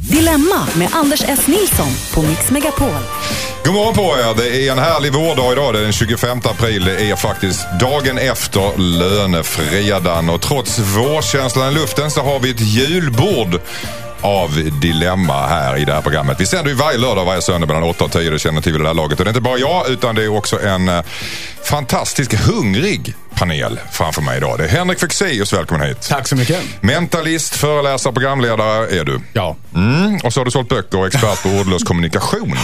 [0.00, 1.46] Dilemma med Anders S.
[1.46, 2.88] Nilsson på Mix Megapol.
[3.64, 4.34] God morgon på er.
[4.36, 5.74] Det är en härlig vårdag idag.
[5.74, 6.84] Det är den 25 april.
[6.84, 10.30] Det är faktiskt dagen efter lönefredagen.
[10.30, 13.60] Och trots vårkänslan i luften så har vi ett julbord
[14.24, 16.40] av dilemma här i det här programmet.
[16.40, 18.30] Vi sänder ju varje lördag och varje söndag mellan 8 och 10.
[18.30, 19.18] Det känner till vid det här laget.
[19.18, 21.02] Och det är inte bara jag utan det är också en eh,
[21.64, 24.58] fantastisk hungrig panel framför mig idag.
[24.58, 26.02] Det är Henrik Fexeus, välkommen hit.
[26.08, 26.62] Tack så mycket.
[26.80, 29.20] Mentalist, föreläsare, programledare är du.
[29.32, 30.16] Ja, Mm.
[30.24, 32.56] Och så har du sålt böcker och expert på ordlös kommunikation.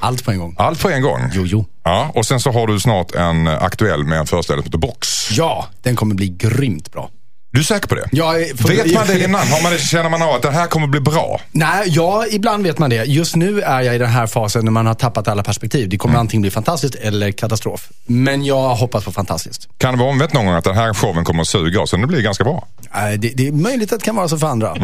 [0.00, 0.54] allt på en gång.
[0.58, 1.20] Allt på en gång.
[1.32, 1.66] Jo, jo.
[1.84, 4.78] Ja, och sen så har du snart en eh, aktuell med en föreställning som heter
[4.78, 5.30] Box.
[5.30, 7.10] Ja, den kommer bli grymt bra.
[7.54, 8.00] Du är säker på det?
[8.02, 9.48] Är- för- Vet man det innan?
[9.48, 11.40] Har man det, känner man av att det här kommer bli bra?
[11.52, 13.04] Nej, ja, ibland vet man det.
[13.04, 15.88] Just nu är jag i den här fasen när man har tappat alla perspektiv.
[15.88, 17.88] Det kommer antingen bli fantastiskt eller katastrof.
[18.06, 19.68] Men jag hoppas på fantastiskt.
[19.78, 22.00] Kan det vara omvänt någon gång att den här showen kommer att suga och sen
[22.00, 22.66] det blir ganska bra?
[22.94, 24.68] Äh, Det, det är möjligt att det kan vara så för andra.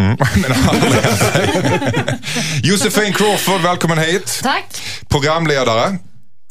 [0.68, 1.02] Aldrig.
[2.62, 4.40] Josefin Crawford, välkommen hit.
[4.42, 4.82] Tack.
[5.08, 5.96] Programledare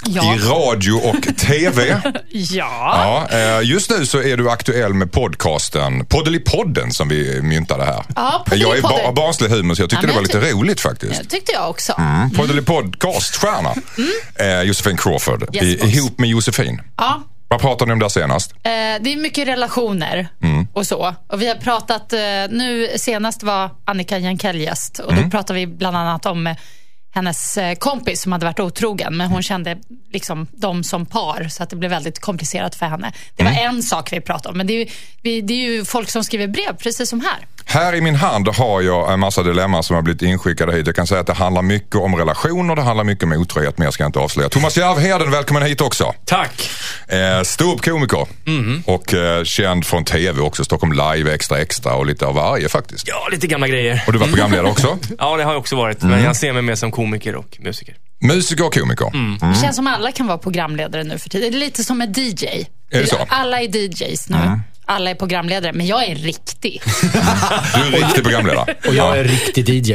[0.05, 0.35] Ja.
[0.35, 2.01] i radio och TV.
[2.29, 3.27] Ja.
[3.31, 8.03] Ja, eh, just nu så är du aktuell med podcasten Poddelipodden som vi myntade här.
[8.15, 11.21] Ja, jag är ba- barnslig humor så jag tyckte Ja, det var lite roligt faktiskt.
[11.23, 11.93] Det tyckte jag också.
[11.97, 12.29] Mm.
[12.31, 13.73] Poddelipodcaststjärna.
[14.35, 15.55] Eh, Josefin Crawford.
[15.55, 16.81] Yes, I, ihop med Josefin.
[16.97, 17.23] Ja.
[17.47, 18.51] Vad pratade ni om där senast?
[18.51, 18.59] Eh,
[19.01, 20.27] det är mycket relationer
[20.73, 21.15] och så.
[21.27, 22.19] Och vi har pratat, eh,
[22.49, 26.55] nu senast var Annika Jankell gäst och då pratade vi bland annat om eh,
[27.19, 29.77] hennes eh, kompis som hade varit otrogen, men hon kände
[30.11, 33.11] liksom dem som par så att det blev väldigt komplicerat för henne.
[33.35, 36.09] Det var en sak vi pratade om, men det är, ju, det är ju folk
[36.09, 37.47] som skriver brev, precis som här.
[37.65, 40.87] Här i min hand har jag en massa dilemman som har blivit inskickade hit.
[40.87, 43.85] Jag kan säga att det handlar mycket om relationer, det handlar mycket om otrohet, men
[43.85, 44.49] jag ska inte avslöja.
[44.49, 46.13] Thomas Järvheden, välkommen hit också.
[46.25, 46.69] Tack.
[47.07, 48.25] Eh, Ståuppkomiker
[48.85, 50.63] och eh, känd från TV också.
[50.65, 53.07] Stockholm Live, Extra Extra och lite av varje faktiskt.
[53.07, 54.03] Ja, lite gamla grejer.
[54.07, 54.97] Och du var programledare också.
[55.19, 56.01] Ja, det har jag också varit.
[56.01, 57.95] Men jag ser mig mer som komiker och musiker.
[58.21, 59.11] Musiker och komiker.
[59.53, 61.51] Det känns som alla kan vara programledare nu för tiden.
[61.51, 62.45] Det är lite som en DJ.
[62.91, 63.17] Är det så?
[63.29, 64.59] Alla är DJs nu.
[64.91, 66.81] Alla är programledare, men jag är riktig.
[67.73, 68.75] Du är riktig programledare.
[68.87, 69.93] Och jag är riktig DJ.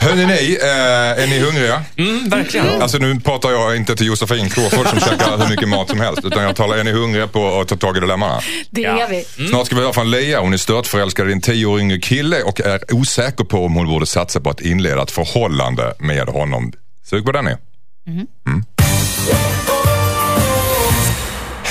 [0.00, 1.84] Hörrni ni, eh, är ni hungriga?
[1.96, 2.82] Mm, verkligen.
[2.82, 6.24] Alltså nu pratar jag inte till Josefin Crawford som käkar hur mycket mat som helst.
[6.24, 8.40] Utan jag talar, är ni hungriga på att ta tag i dilemmana?
[8.70, 9.02] Det Ja.
[9.06, 9.48] är vi.
[9.48, 10.40] Snart ska vi höra från Lea.
[10.40, 13.86] Hon är störtförälskad i en tio år yngre kille och är osäker på om hon
[13.86, 16.72] borde satsa på att inleda ett förhållande med honom.
[17.10, 17.54] Sug på den ni.
[18.08, 18.26] Mm.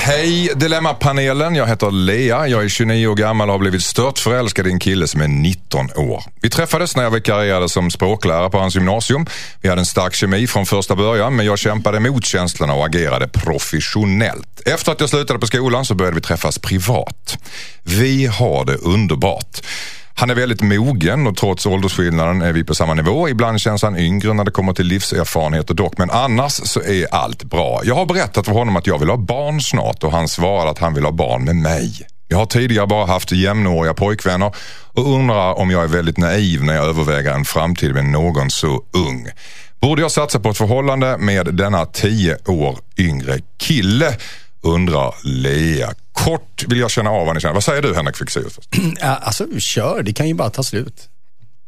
[0.10, 2.48] Hej Dilemmapanelen, jag heter Lea.
[2.48, 5.28] Jag är 29 år gammal och har blivit stört förälskad i en kille som är
[5.28, 6.24] 19 år.
[6.42, 9.26] Vi träffades när jag vikarierade som språklärare på hans gymnasium.
[9.62, 13.28] Vi hade en stark kemi från första början men jag kämpade emot känslorna och agerade
[13.28, 14.62] professionellt.
[14.66, 17.38] Efter att jag slutade på skolan så började vi träffas privat.
[17.84, 19.62] Vi har det underbart.
[20.20, 23.30] Han är väldigt mogen och trots åldersskillnaden är vi på samma nivå.
[23.30, 27.44] Ibland känns han yngre när det kommer till livserfarenheter dock, men annars så är allt
[27.44, 27.82] bra.
[27.84, 30.80] Jag har berättat för honom att jag vill ha barn snart och han svarade att
[30.80, 32.08] han vill ha barn med mig.
[32.28, 34.56] Jag har tidigare bara haft jämnåriga pojkvänner
[34.94, 38.84] och undrar om jag är väldigt naiv när jag överväger en framtid med någon så
[38.94, 39.28] ung.
[39.82, 44.16] Borde jag satsa på ett förhållande med denna tio år yngre kille?
[44.62, 45.94] Undrar Lea.
[46.14, 47.54] Kort vill jag känna av vad ni känner.
[47.54, 48.60] Vad säger du Henrik Fexeus?
[49.02, 50.04] Alltså, kör.
[50.04, 51.10] Det kan ju bara ta slut.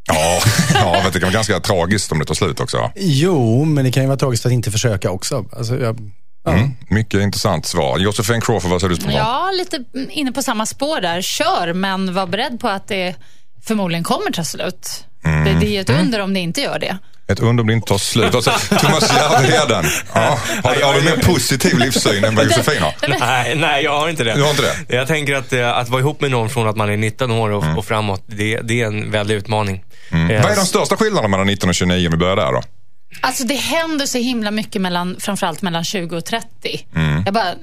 [0.08, 0.42] Ja,
[0.74, 2.92] ja vet, det kan vara ganska tragiskt om det tar slut också.
[2.96, 5.46] Jo, men det kan ju vara tragiskt att inte försöka också.
[5.52, 6.12] Alltså, jag,
[6.44, 6.52] ja.
[6.52, 7.98] Mm, mycket intressant svar.
[7.98, 9.12] Josefin Crawford, vad säger du?
[9.12, 11.22] Ja, lite inne på samma spår där.
[11.22, 13.16] Kör, men var beredd på att det
[13.68, 15.06] förmodligen kommer ta slut.
[15.24, 16.98] Det, det är ett under om det inte gör det.
[17.28, 18.36] Ett under om det inte tar slut.
[18.36, 22.94] Alltså, Thomas Järvheden, ja, har, har du mer positiv livssyn än vad Josefin har?
[23.20, 24.34] Nej, nej, jag har inte det.
[24.34, 24.96] Du har inte det?
[24.96, 27.50] Jag tänker att, eh, att vara ihop med någon från att man är 19 år
[27.50, 29.84] och, och framåt, det, det är en väldig utmaning.
[30.12, 32.62] Eh, Vad är de största skillnaderna mellan 19 och 29 om vi börjar där då?
[33.22, 36.46] Alltså det händer så himla mycket mellan, framförallt mellan 20 och 30.
[37.26, 37.54] Jag bara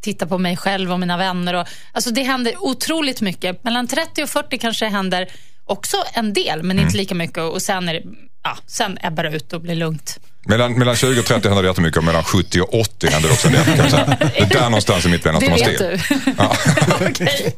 [0.00, 1.54] tittar på mig själv och mina vänner.
[1.54, 3.64] Och, alltså det händer otroligt mycket.
[3.64, 5.28] Mellan 30 och 40 kanske händer
[5.64, 7.38] också en del, men inte lika mycket.
[7.38, 8.02] Och sen, är det,
[8.42, 10.18] ja, sen ebbar det ut och blir lugnt.
[10.48, 13.34] Mellan, mellan 20 och 30 händer det jättemycket och mellan 70 och 80 händer det
[13.34, 13.64] också en del.
[13.76, 14.16] Kan säga.
[14.20, 16.00] Det är där någonstans i mitt Det står man vet still.
[16.24, 16.32] du.
[16.38, 16.56] Ja.
[17.10, 17.56] Okej.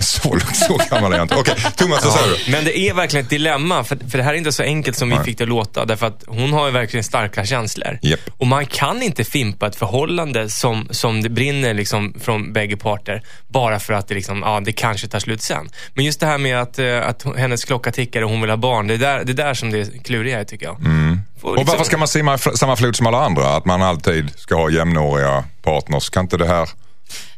[0.00, 1.34] Så, så gammal är jag inte.
[1.34, 2.52] Okej, Thomas vad säger du?
[2.52, 5.08] Men det är verkligen ett dilemma, för, för det här är inte så enkelt som
[5.08, 5.24] vi Nej.
[5.24, 5.84] fick det att låta.
[5.84, 7.98] Därför att hon har ju verkligen starka känslor.
[8.02, 8.20] Japp.
[8.38, 13.22] Och man kan inte fimpa ett förhållande som, som det brinner liksom från bägge parter.
[13.48, 15.68] Bara för att det, liksom, ja, det kanske tar slut sen.
[15.94, 18.56] Men just det här med att, eh, att hennes klocka tickar och hon vill ha
[18.56, 18.86] barn.
[18.86, 20.80] Det är där, det är där som det är kluriga tycker jag.
[20.80, 21.20] Mm.
[21.42, 23.56] Och liksom- varför ska man simma i samma flod som alla andra?
[23.56, 26.10] Att man alltid ska ha jämnåriga partners?
[26.10, 26.68] Kan inte det här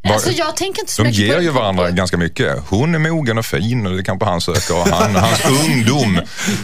[0.05, 2.59] Var- Alltså, jag tänker inte så De mycket ger på- ju varandra ganska mycket.
[2.69, 4.81] Hon är mogen och fin och det kanske han söker.
[4.81, 6.21] Och han, hans ungdom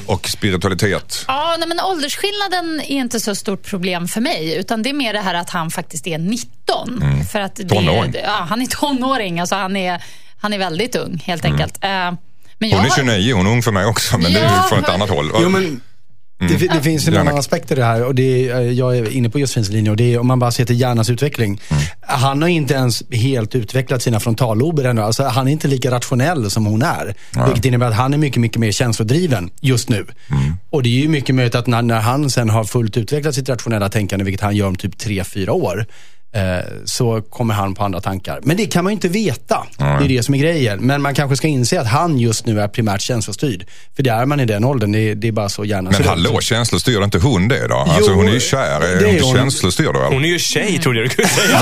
[0.07, 1.25] och spiritualitet.
[1.29, 4.57] Ja, nej, men åldersskillnaden är inte så stort problem för mig.
[4.57, 7.05] Utan det är mer det här att han faktiskt är 19.
[7.33, 7.87] För att det, Mm.
[7.87, 8.15] Tonåring.
[8.25, 9.41] Ja, han är tonåring.
[9.41, 10.03] Alltså, han, är,
[10.41, 11.85] han är väldigt ung, helt enkelt.
[11.85, 12.79] Eh, Men jag Mm.
[12.79, 14.19] Hon är har- 29, hon är ung för mig också.
[14.19, 15.31] Men det är Ja, ju från ett annat håll.
[15.41, 15.81] Jo, men
[16.39, 17.31] det, fi- det finns en Gärna.
[17.31, 19.91] annan aspekt i det här och det är, eh, jag är inne på Josefins linje
[19.91, 21.61] och det är om man bara ser till hjärnans utveckling.
[22.01, 25.01] Han har inte ens helt utvecklat sina frontallober ännu.
[25.01, 27.15] Alltså, han är inte lika rationell som hon är.
[27.47, 30.07] Vilket innebär att han är mycket, mycket mer känslodriven just nu.
[30.71, 33.49] Och det är ju mycket möjligt att när, när han sen har fullt utvecklat sitt
[33.49, 35.85] rationella tänkande, vilket han gör om typ 3-4 år, eh,
[36.85, 38.41] så kommer han på andra tankar.
[38.43, 39.67] Men det kan man ju inte veta.
[39.79, 40.79] Det är det som är grejen.
[40.81, 43.65] Men man kanske ska inse att han just nu är primärt känslostyrd.
[43.97, 44.93] För det är man i den åldern.
[44.93, 46.07] Det är, det är bara så hjärnan Men ut.
[46.07, 47.75] hallå, känslostyr inte hon det då?
[47.75, 48.59] Alltså Jo, hon är ju kär.
[48.59, 49.37] Är det hon är inte hon.
[49.37, 50.01] känslostyrd då?
[50.01, 51.59] Hon är ju tjej, trodde jag du kunde säga.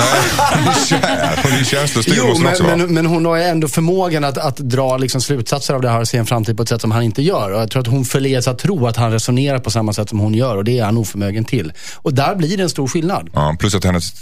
[0.54, 1.40] Hon är kär.
[1.42, 2.88] Hon är ju känslostyrd Jo, måste hon också men, vara.
[2.90, 6.08] men, hon har ju ändå förmågan att, att dra liksom slutsatser av det här och
[6.08, 7.50] se en framtid på ett sätt som han inte gör.
[7.52, 10.18] Och jag tror att hon förleds att tro att han resonerar på samma sätt som
[10.18, 11.72] hon gör och det är han oförmögen till.
[11.96, 13.30] Och där blir det en stor skillnad.
[13.34, 14.12] Ja, plus att hennes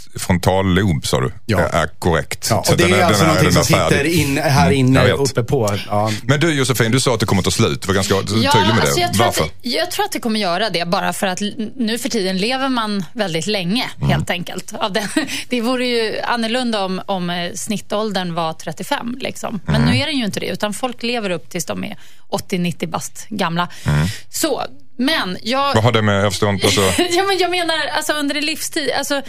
[0.41, 1.59] frontallob, sa du, Ja.
[1.59, 2.47] är, korrekt.
[2.49, 5.07] Ja, Så och det den är, alltså den någonting den som sitter in, här inne
[5.07, 5.31] jag vet.
[5.31, 5.77] uppe på.
[5.89, 6.11] Ja.
[6.23, 7.81] Men du Josefin, du sa att det kommer ta slut.
[7.81, 9.01] Du var ganska tydlig med alltså det.
[9.01, 9.43] jag, tror Varför?
[9.43, 11.39] att, jag tror att det kommer göra det, bara för att
[11.75, 14.09] nu för tiden lever man väldigt länge, Mm.
[14.09, 14.73] helt enkelt.
[14.73, 15.07] Av den,
[15.49, 19.17] det vore ju annorlunda om, om eh, snittåldern var 35.
[19.21, 19.59] Liksom.
[19.65, 19.89] Men Mm.
[19.89, 21.97] nu är den ju inte det, utan folk lever upp tills de är
[22.31, 23.67] 80-90 bast gamla.
[24.29, 24.63] Så,
[24.97, 25.61] men jag...
[25.63, 25.75] Mm.
[25.75, 26.65] Vad har det med, jag förstår inte.
[26.67, 26.81] Alltså,
[27.11, 28.89] ja, men jag menar, alltså, under en livstid.
[28.97, 29.21] Alltså,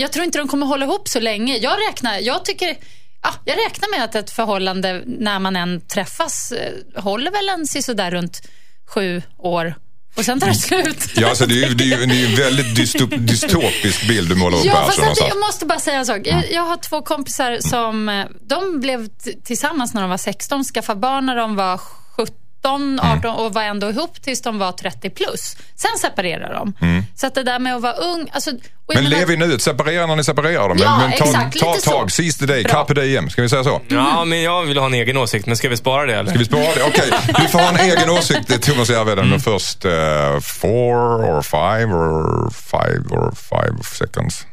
[0.00, 1.56] jag tror inte de kommer hålla ihop så länge.
[1.56, 2.76] Jag räknar, jag tycker...
[3.22, 7.66] Ja, jag räknar med att ett förhållande, när man än träffas, eh, håller väl en
[7.66, 8.40] sådär runt
[8.94, 9.74] sju år.
[10.16, 11.04] Och sen tar det slut.
[11.16, 14.34] ja, alltså, det är ju det är, det är en väldigt dystop, dystopisk bild du
[14.34, 14.84] målar upp Ja, här.
[14.84, 15.28] fast så att, någonstans.
[15.34, 16.20] jag måste bara säga en sak.
[16.24, 19.08] Jag, jag har två kompisar som eh, de blev
[19.44, 21.80] tillsammans när de var 16, skaffade barn när de var
[22.62, 25.56] 17, 18 och var ändå ihop tills de var 30 plus.
[25.76, 26.74] Sen separerade de.
[27.16, 28.30] Så att det där med att vara ung...
[28.32, 28.60] Alltså, Men
[29.04, 30.78] menar- lev i nuet, separera när ni separerar dem.
[30.80, 31.90] Ja, men, men ta, exakt, ta lite så.
[31.90, 32.72] tag, seize the day, Bra.
[32.72, 33.30] carpe diem.
[33.30, 33.80] Ska vi säga så?
[33.88, 35.46] Ja, men jag vill ha en egen åsikt.
[35.46, 36.30] Men ska vi spara det eller?
[36.30, 36.82] Ska vi spara det?
[36.82, 39.28] Okej, du får ha en egen åsikt Thomas Järvheden.
[39.28, 39.92] Men först uh,
[40.40, 44.46] four or five or five or five seconds.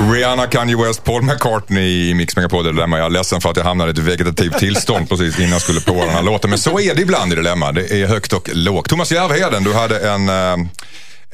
[0.00, 2.98] Rihanna, Kanye West, Paul McCartney i Mix Megapol Dilemma.
[2.98, 5.80] Jag är ledsen för att jag hamnade i ett vegetativt tillstånd precis innan jag skulle
[5.80, 6.50] på den här låten.
[6.50, 7.72] Men så är det ibland i Dilemma.
[7.72, 8.88] Det är högt och lågt.
[8.88, 10.56] Thomas Järvheden, du hade en, eh,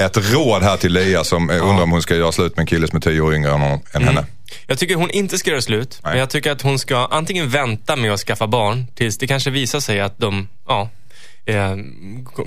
[0.07, 2.67] ett råd här till Lea som eh, undrar om hon ska göra slut med en
[2.67, 4.25] kille som är tio år yngre än, än henne.
[4.67, 6.01] Jag tycker hon inte ska göra slut.
[6.03, 6.13] Nej.
[6.13, 9.51] Men jag tycker att hon ska antingen vänta med att skaffa barn tills det kanske
[9.51, 10.91] visar sig att de, ja,
[11.47, 11.77] eh,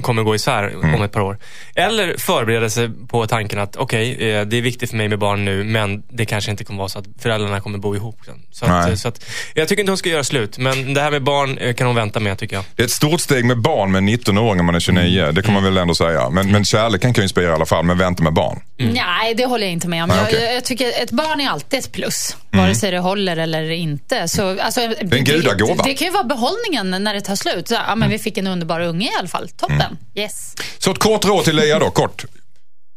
[0.02, 1.38] kommer gå isär om ett par år.
[1.76, 5.46] Eller förbereda sig på tanken att okej, eh, det är viktigt för mig med barn
[5.46, 8.42] nu, men det kanske inte kommer vara så att föräldrarna kommer bo ihop sen.
[8.52, 11.24] Så att, så att, jag tycker inte hon ska göra slut, men det här med
[11.24, 12.66] barn eh, kan hon vänta med tycker jag.
[12.76, 15.32] Det är ett stort steg med barn med 19-åring om man är 29.
[15.32, 16.30] Det kan man väl ändå säga.
[16.30, 17.86] Men, men kärleken kan ju inspirera i alla fall.
[17.86, 18.62] Men vänta med barn.
[18.78, 20.10] Nej, det håller jag inte med om.
[20.10, 20.44] Nej, jag, okej.
[20.44, 22.36] jag, jag tycker ett barn är alltid ett plus.
[22.52, 24.28] Vare sig det håller eller inte.
[24.28, 25.84] Så, alltså, det, en gudagåva.
[25.84, 27.68] Det, det kan ju vara behållningen när det tar slut.
[27.68, 29.50] Så, ja, men Vi fick en underbar unge i alla fall.
[29.50, 29.98] Toppen.
[30.16, 30.56] Yes.
[30.78, 32.26] Så ett kort råd till Lea då, kort.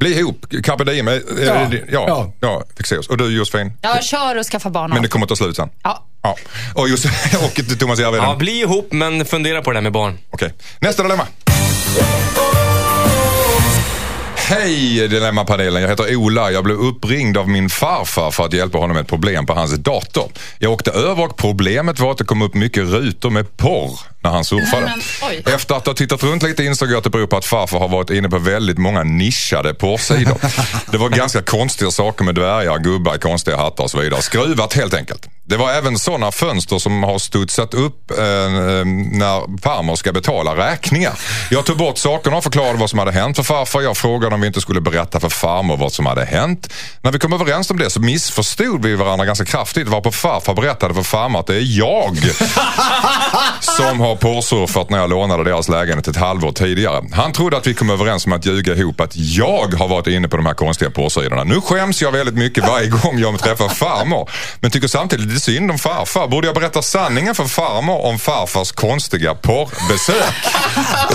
[0.00, 1.08] Bli ihop, carpe diem.
[1.08, 1.20] eh, Ja.
[1.40, 2.32] Ja, ja, Ja.
[2.40, 2.62] ja.
[2.76, 3.08] fixeras.
[3.08, 3.72] Och du Josefin?
[3.80, 4.90] Ja, kör och skaffa barn.
[4.90, 5.68] Men det kommer ta slut sen?
[5.82, 6.06] Ja.
[6.22, 6.36] Ja.
[6.74, 7.04] Och, just,
[7.44, 8.28] och Thomas Järvheden?
[8.28, 10.18] Ja, bli ihop, men fundera på det där med barn.
[10.30, 10.54] Okej.
[10.80, 11.26] Nästa dilemma.
[14.44, 16.50] Hej Dilemmapanelen, jag heter Ola.
[16.50, 19.72] Jag blev uppringd av min farfar för att hjälpa honom med ett problem på hans
[19.72, 20.32] dator.
[20.58, 24.30] Jag åkte över och problemet var att det kom upp mycket rutor med porr när
[24.30, 24.92] han surfade.
[25.22, 25.54] Men.
[25.54, 27.88] Efter att ha tittat runt lite insåg jag att det beror på att farfar har
[27.88, 30.38] varit inne på väldigt många nischade porrsidor.
[30.92, 34.22] Det var ganska konstiga saker med dvärgar, gubbar i konstiga hattar och så vidare.
[34.22, 35.28] Skruvat helt enkelt.
[35.44, 41.12] Det var även sådana fönster som har studsat upp eh, när farmor ska betala räkningar.
[41.50, 43.80] Jag tog bort sakerna och förklarade vad som hade hänt för farfar.
[43.80, 46.72] Jag frågade om vi inte skulle berätta för farmor vad som hade hänt.
[47.00, 50.94] När vi kom överens om det så missförstod vi varandra ganska kraftigt varpå farfar berättade
[50.94, 52.18] för farmor att det är jag
[53.60, 57.04] som har porrsurfat när jag lånade deras lägenhet ett halvår tidigare.
[57.12, 60.28] Han trodde att vi kom överens om att ljuga ihop att jag har varit inne
[60.28, 61.44] på de här konstiga porrsidorna.
[61.44, 64.30] Nu skäms jag väldigt mycket varje gång jag träffar farmor.
[64.60, 66.28] Men tycker samtidigt det är synd om farfar.
[66.28, 70.34] Borde jag berätta sanningen för farmor om farfars konstiga porrbesök?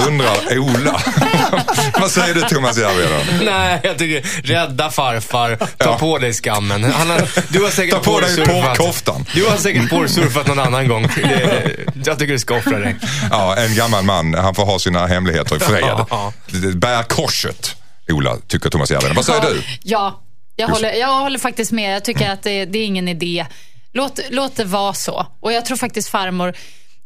[0.07, 1.01] Undrar Ola.
[1.99, 3.45] Vad säger du Thomas Järvheden?
[3.45, 5.55] Nej, jag tycker rädda farfar.
[5.55, 5.97] Ta Ja.
[5.97, 6.83] på dig skammen.
[6.83, 9.25] Han har, du har säkert Ta på dig porrkoftan.
[9.33, 11.07] Du har säkert porrsurfat någon annan gång.
[11.15, 11.71] Det,
[12.05, 12.95] jag tycker du ska offra dig.
[13.31, 14.33] Ja, en gammal man.
[14.33, 15.83] Han får ha sina hemligheter i fred.
[16.09, 16.33] Ja.
[16.75, 17.75] Bär korset.
[18.09, 19.15] Ola, tycker Thomas Järvheden.
[19.15, 19.61] Vad säger du?
[19.83, 20.21] Ja,
[20.55, 21.95] Jag håller, jag håller faktiskt med.
[21.95, 23.45] Jag tycker att det, det är ingen idé.
[23.93, 25.25] Låt, låt det vara så.
[25.39, 26.53] Och jag tror faktiskt farmor...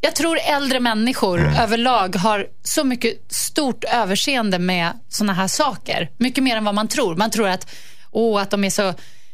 [0.03, 1.55] Jag tror äldre människor Mm.
[1.55, 6.09] överlag har så mycket stort överseende med såna här saker.
[6.17, 7.15] Mycket mer än vad man tror.
[7.15, 7.67] Man tror att,
[8.11, 8.93] åh, att de är så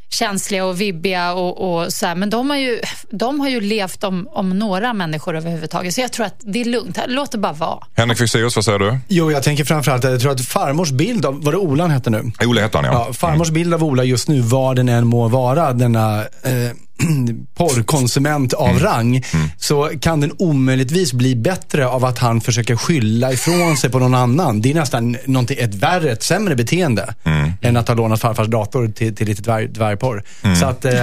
[0.09, 2.15] känsliga och vibbiga och, och så här.
[2.15, 2.79] Men de har ju,
[3.11, 5.93] de har ju levt om, om några människor överhuvudtaget.
[5.93, 6.99] Så jag tror att det är lugnt.
[7.07, 7.79] Låt det bara vara.
[7.95, 8.97] Henrik Fexeus, vad säger du?
[9.07, 12.09] Jo, jag tänker framförallt, jag tror att farmors bild av, vad det Ola han hette
[12.09, 12.31] nu?
[12.45, 13.05] Ola heter han ja.
[13.07, 16.71] Ja, farmors bild av Ola just nu, vad den än må vara, denna eh,
[17.57, 18.79] porrkonsument av Mm.
[18.83, 19.23] rang,
[19.57, 24.15] så kan den omöjligtvis bli bättre av att han försöker skylla ifrån sig på någon
[24.15, 24.61] annan.
[24.61, 27.51] Det är nästan någonting, ett värre, ett sämre beteende Mm.
[27.61, 30.23] än att ha lånat farfars dator till, till lite dvärg, dvärgporr.
[30.59, 30.93] Så att, eh,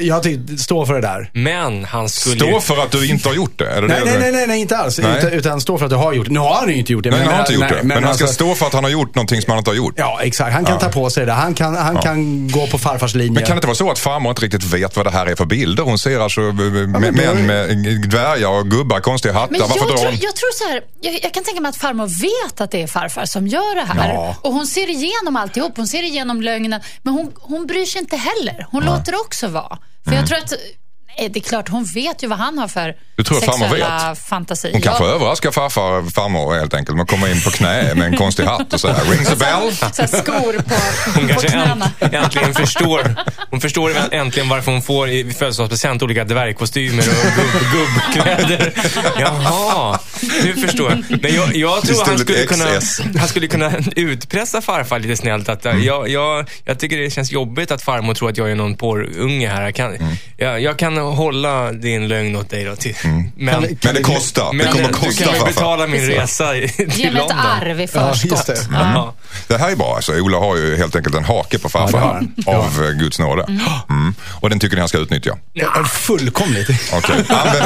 [0.00, 1.30] jag tycker, stå för det där.
[1.32, 2.60] Men han skulle Stå ju...
[2.60, 3.70] för att du inte har gjort det?
[3.70, 4.98] Är det Nej, det nej, nej, nej, nej, inte alls.
[4.98, 5.18] Nej.
[5.18, 6.32] Utan, utan stå för att du har gjort det.
[6.32, 7.10] Nu har han ju inte gjort det.
[7.10, 7.86] Nej, men- han har inte gjort nej, det.
[7.88, 9.76] Men, han ska alltså- stå för att han har gjort någonting som han inte har
[9.76, 9.94] gjort.
[9.96, 10.52] Ja, exakt.
[10.54, 11.32] Han kan ta på sig det.
[11.32, 13.32] Han kan, han kan gå på farfars linje.
[13.32, 15.34] Men kan det inte vara så att farmor inte riktigt vet vad det här är
[15.36, 15.82] för bilder?
[15.82, 19.50] Hon ser alltså eh, men män då- med dvärgar och gubbar, konstiga hattar.
[19.50, 20.18] Men jag, Varför drar tror, hon?
[20.22, 22.86] jag tror så här, jag, jag kan tänka mig att farmor vet att det är
[22.86, 24.12] farfar som gör det här.
[24.14, 24.36] Ja.
[24.42, 25.72] Och hon ser igenom alltihop.
[25.76, 26.80] Hon ser igenom lögnen.
[27.02, 28.66] Men hon, hon bryr sig inte heller.
[28.70, 29.78] Hon låter det också vara.
[30.04, 30.20] För Mm.
[30.20, 30.52] jag tror att,
[31.18, 34.18] det är klart hon vet ju vad han har för Du tror sexuella vet?
[34.18, 34.72] fantasier.
[34.72, 35.10] Hon kanske Ja.
[35.10, 38.80] överraskar farfar farmor helt enkelt att komma in på knä med en konstig hatt och
[38.80, 39.76] säga rings a bell.
[39.92, 40.74] Så här skor på,
[41.14, 41.90] Hon på kanske knäna.
[42.00, 43.14] änt, äntligen förstår,
[43.50, 48.72] hon förstår äntligen varför hon får i födelsedagspresent olika dvärgkostymer och gubb, gubbkläder.
[49.18, 49.98] Jaha,
[50.44, 51.20] nu förstår jag.
[51.22, 52.64] Men jag, jag tror han skulle, kunna,
[53.18, 55.48] han skulle kunna utpressa farfar lite snällt.
[55.48, 55.84] Att, Mm.
[55.84, 59.48] jag, jag, jag tycker det känns jobbigt att farmor tror att jag är någon porrunge
[59.48, 59.62] här.
[59.62, 60.14] Jag kan, Mm.
[60.36, 62.76] jag, jag kan hålla din lögn åt dig då.
[62.76, 62.94] Till,
[63.36, 64.52] men, Kan- Men det kostar.
[64.52, 67.28] men det kommer du kosta kan väl betala min resa i- till Ge mig ett
[67.28, 67.38] London.
[67.38, 68.46] arv i Ja, förskott.
[68.46, 68.66] det.
[68.72, 69.14] Ja.
[69.48, 69.94] Det här är bra.
[69.96, 72.34] Alltså, Ola har ju helt enkelt en hake på Ja, farfar han.
[72.46, 73.44] av eh, Guds nåde.
[73.90, 74.14] Mm.
[74.40, 75.36] Och den tycker ni han ska utnyttja.
[75.52, 76.68] Ja, Fullkomligt.
[76.92, 77.64] Okej, använd,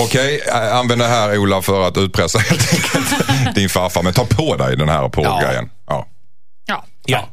[0.00, 4.02] Okej, äh, använd det här Ola för att utpressa helt enkelt din farfar.
[4.02, 5.68] Men ta på dig den här porrgrejen.
[5.88, 6.06] Ja.
[6.66, 6.84] Ja.
[7.06, 7.28] Ja.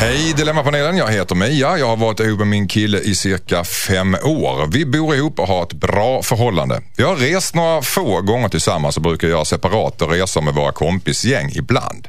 [0.00, 1.78] Hej Dilemmapanelen, jag heter Mia.
[1.78, 4.66] Jag har varit ihop med min kille i cirka fem år.
[4.72, 6.82] Vi bor ihop och har ett bra förhållande.
[6.96, 11.50] Vi har rest några få gånger tillsammans och brukar göra separata resor med våra kompisgäng
[11.54, 12.08] ibland.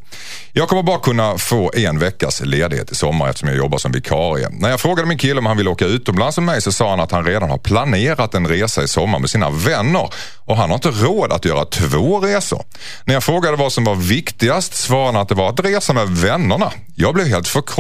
[0.54, 4.50] Jag kommer bara kunna få en veckas ledighet i sommar eftersom jag jobbar som vikarie.
[4.50, 7.00] När jag frågade min kille om han ville åka utomlands med mig så sa han
[7.00, 10.10] att han redan har planerat en resa i sommar med sina vänner
[10.46, 12.64] och han har inte råd att göra två resor.
[13.06, 16.08] När jag frågade vad som var viktigast svarade han att det var att resa med
[16.10, 16.72] vännerna.
[16.96, 17.79] Jag blev helt förkrossad.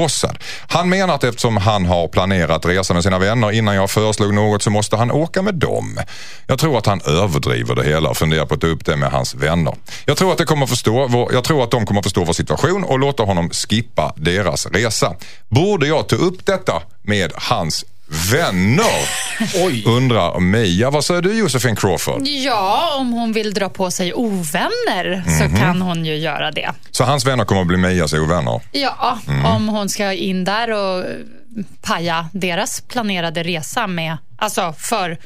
[0.67, 4.63] Han menar att eftersom han har planerat resa med sina vänner innan jag föreslog något
[4.63, 5.99] så måste han åka med dem.
[6.47, 9.11] Jag tror att han överdriver det hela och funderar på att ta upp det med
[9.11, 9.75] hans vänner.
[10.05, 12.83] Jag tror att, det kommer förstå vår, jag tror att de kommer förstå vår situation
[12.83, 15.15] och låta honom skippa deras resa.
[15.47, 17.85] Borde jag ta upp detta med hans
[18.31, 19.09] vänner?
[19.65, 19.83] Oj.
[19.87, 20.89] Undrar Mia.
[20.89, 22.21] Vad säger du Josefin Crawford?
[22.27, 26.71] ja, om hon vill dra på sig ovänner så kan hon ju göra det.
[26.91, 28.61] Så hans vänner kommer att bli Mias ovänner?
[28.71, 29.45] Ja, Mm.
[29.45, 31.05] om hon ska in där och
[31.81, 35.17] paja deras planerade resa med, alltså för,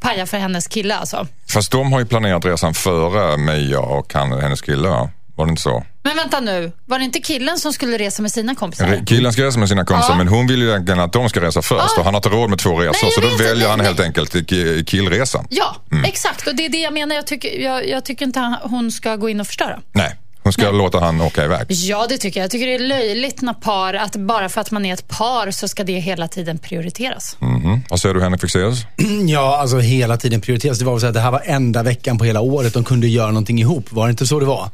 [0.00, 1.26] paja för hennes kille alltså.
[1.48, 5.10] Fast de har ju planerat resan före Mia och han, hennes kille va?
[5.36, 5.84] Var det inte så?
[6.06, 9.06] Men vänta nu, var det inte killen som skulle resa med sina kompisar?
[9.06, 10.16] Killen ska resa med sina kompisar Ja.
[10.18, 11.98] men hon vill ju egentligen att de ska resa först Ja.
[11.98, 14.00] och han har inte råd med två resor Nej, så då väljer nej, han helt
[14.00, 15.46] enkelt ki- killresan.
[15.50, 16.04] Ja, Mm.
[16.04, 16.46] exakt.
[16.46, 17.14] Och det är det jag menar.
[17.16, 19.80] Jag tycker, jag, jag tycker inte hon ska gå in och förstöra.
[19.92, 21.66] Nej, hon ska låta han åka iväg.
[21.68, 22.44] Ja, det tycker jag.
[22.44, 25.50] Jag tycker det är löjligt när par, att bara för att man är ett par
[25.50, 27.36] så ska det hela tiden prioriteras.
[27.40, 27.80] Mhm.
[27.90, 28.86] Vad säger du Henrik Fexeus?
[29.26, 30.78] Ja, alltså hela tiden prioriteras.
[30.78, 33.08] Det var väl så att det här var enda veckan på hela året de kunde
[33.08, 33.92] göra någonting ihop.
[33.92, 34.68] Var det inte så det var?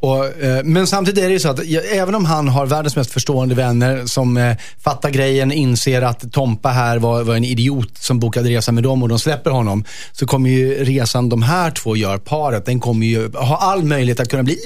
[0.00, 2.96] Och, eh, men samtidigt är det ju så att ja, även om han har världens
[2.96, 7.98] mest förstående vänner som eh, fattar grejen, inser att Tompa här var, var en idiot
[7.98, 9.84] som bokade resa med dem och de släpper honom.
[10.12, 14.20] Så kommer ju resan de här två gör, paret, den kommer ju ha all möjlighet
[14.20, 14.58] att kunna bli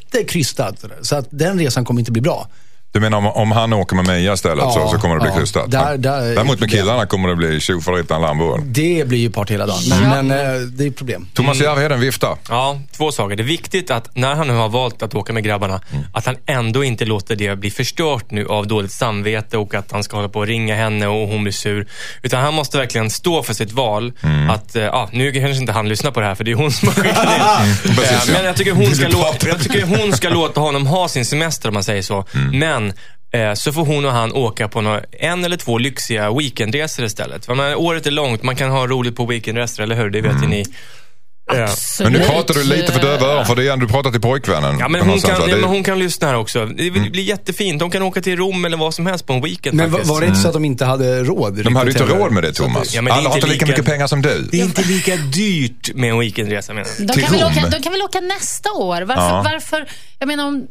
[0.00, 0.74] lite krystad.
[1.02, 2.48] Så att den resan kommer inte bli bra.
[2.92, 5.30] Du menar om, om han åker med Mia istället så, Ja, så kommer det bli
[5.30, 5.36] ja.
[5.38, 5.70] krystat?
[5.70, 8.58] Där- där- Däremot med killarna kommer det bli tjofaderittan Lambo.
[8.64, 9.78] Det blir ju part hela dagen.
[9.88, 11.28] Men, men eh, det är problem.
[11.34, 12.36] Thomas Järvheden viftar.
[12.48, 13.36] Ja, två saker.
[13.36, 15.80] Det är viktigt att när han nu har valt att åka med grabbarna,
[16.12, 20.02] att han ändå inte låter det bli förstört nu av dåligt samvete och att han
[20.04, 21.86] ska hålla på och ringa henne och hon blir sur.
[22.22, 24.12] Utan han måste verkligen stå för sitt val.
[24.50, 26.72] Att, eh, ja, nu kanske inte han lyssnar på det här för det är hon
[26.72, 27.94] som har skickat in.
[27.96, 28.32] Precis, ja.
[28.34, 31.68] Men jag tycker, hon ska låta, jag tycker hon ska låta honom ha sin semester
[31.68, 32.24] om man säger så.
[32.52, 32.81] Men
[33.32, 37.46] eh, så får hon och han åka på några, en eller två lyxiga weekendresor istället.
[37.46, 40.10] För man, året är långt, man kan ha roligt på weekendresor, eller hur?
[40.10, 40.64] Det vet ju ni.
[41.52, 42.12] Absolut.
[42.12, 44.78] Men nu pratar du lite för döva öron för det är, du pratar till pojkvännen.
[44.78, 46.66] Ja, men hon, kan, Det- men hon kan lyssna här också.
[46.66, 47.80] Det blir jättefint.
[47.80, 50.14] De kan åka till Rom eller vad som helst på en weekend Men var, faktiskt.
[50.14, 51.64] var det inte så att de inte hade råd?
[51.64, 52.94] De hade inte råd med det Thomas.
[52.94, 54.48] Ja, men det Alla har inte lika lika- mycket pengar som du.
[54.52, 57.06] Det är inte lika dyrt med en weekendresa menar jag.
[57.08, 59.02] De kan, väl åka, de kan väl åka nästa år?
[59.02, 59.42] Varför, Ja.
[59.52, 59.86] varför,
[60.18, 60.66] jag menar om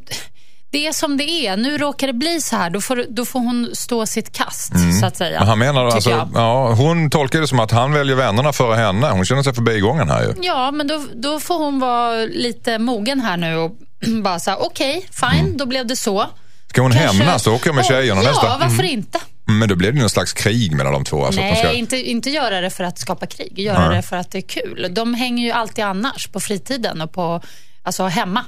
[0.72, 1.58] det är som det är.
[1.58, 2.70] Nu råkar det bli så här.
[2.70, 5.30] Då får, då får hon stå sitt kast, så att säga.
[5.30, 5.40] Mm.
[5.40, 9.10] Men han menar alltså, ja, hon tolkar det som att han väljer vännerna före henne.
[9.10, 10.34] Hon känner sig förbigången här ju.
[10.42, 13.72] Ja, men då, då får hon vara lite mogen här nu och
[14.24, 16.26] bara säga okej, fine, då blev det så.
[16.70, 18.58] Ska hon Kanske- hämnas så åker jag med tjejerna Ja, nästa.
[18.58, 19.20] varför inte?
[19.46, 21.26] Men då blir det någon slags krig mellan de två.
[21.26, 21.72] Alltså, Nej, ska...
[21.72, 23.60] inte, inte göra det för att skapa krig.
[23.60, 23.96] Göra Nej.
[23.96, 24.88] det för att det är kul.
[24.92, 27.42] De hänger ju alltid annars på fritiden och på,
[27.84, 28.46] alltså hemma.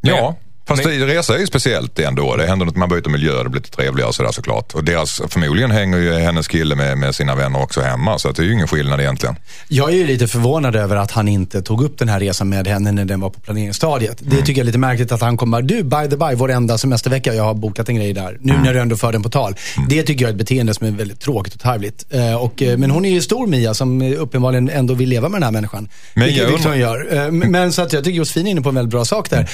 [0.00, 0.36] Ja,
[0.76, 2.36] fast Men- resa är ju speciellt ändå.
[2.36, 4.74] Det händer att man byter miljö, det blir lite trevligare och sådär såklart.
[4.74, 8.36] Och deras, förmodligen hänger ju hennes kille med, med sina vänner också hemma, så att
[8.36, 9.36] det är ju ingen skillnad egentligen.
[9.68, 12.66] Jag är ju lite förvånad över att han inte tog upp den här resan med
[12.66, 14.20] henne när den var på planeringsstadiet.
[14.20, 14.36] Mm.
[14.36, 16.78] Det tycker jag är lite märkligt att han kommer, du by the by, vår enda
[16.78, 18.36] semestervecka, jag har bokat en grej där.
[18.40, 18.64] Nu Mm.
[18.64, 19.54] när du ändå för den på tal.
[19.88, 22.04] Det tycker jag är ett beteende som är väldigt tråkigt och tarvligt.
[22.10, 25.28] Eh, och, eh, men hon är ju stor Mia som eh, uppenbarligen ändå vill leva
[25.28, 25.88] med den här människan.
[26.14, 27.24] Mia vilket, vilket undrar- hon gör.
[27.26, 29.30] Eh, men- Men så att jag tycker Josefin är inne på en väldigt bra sak
[29.30, 29.50] där.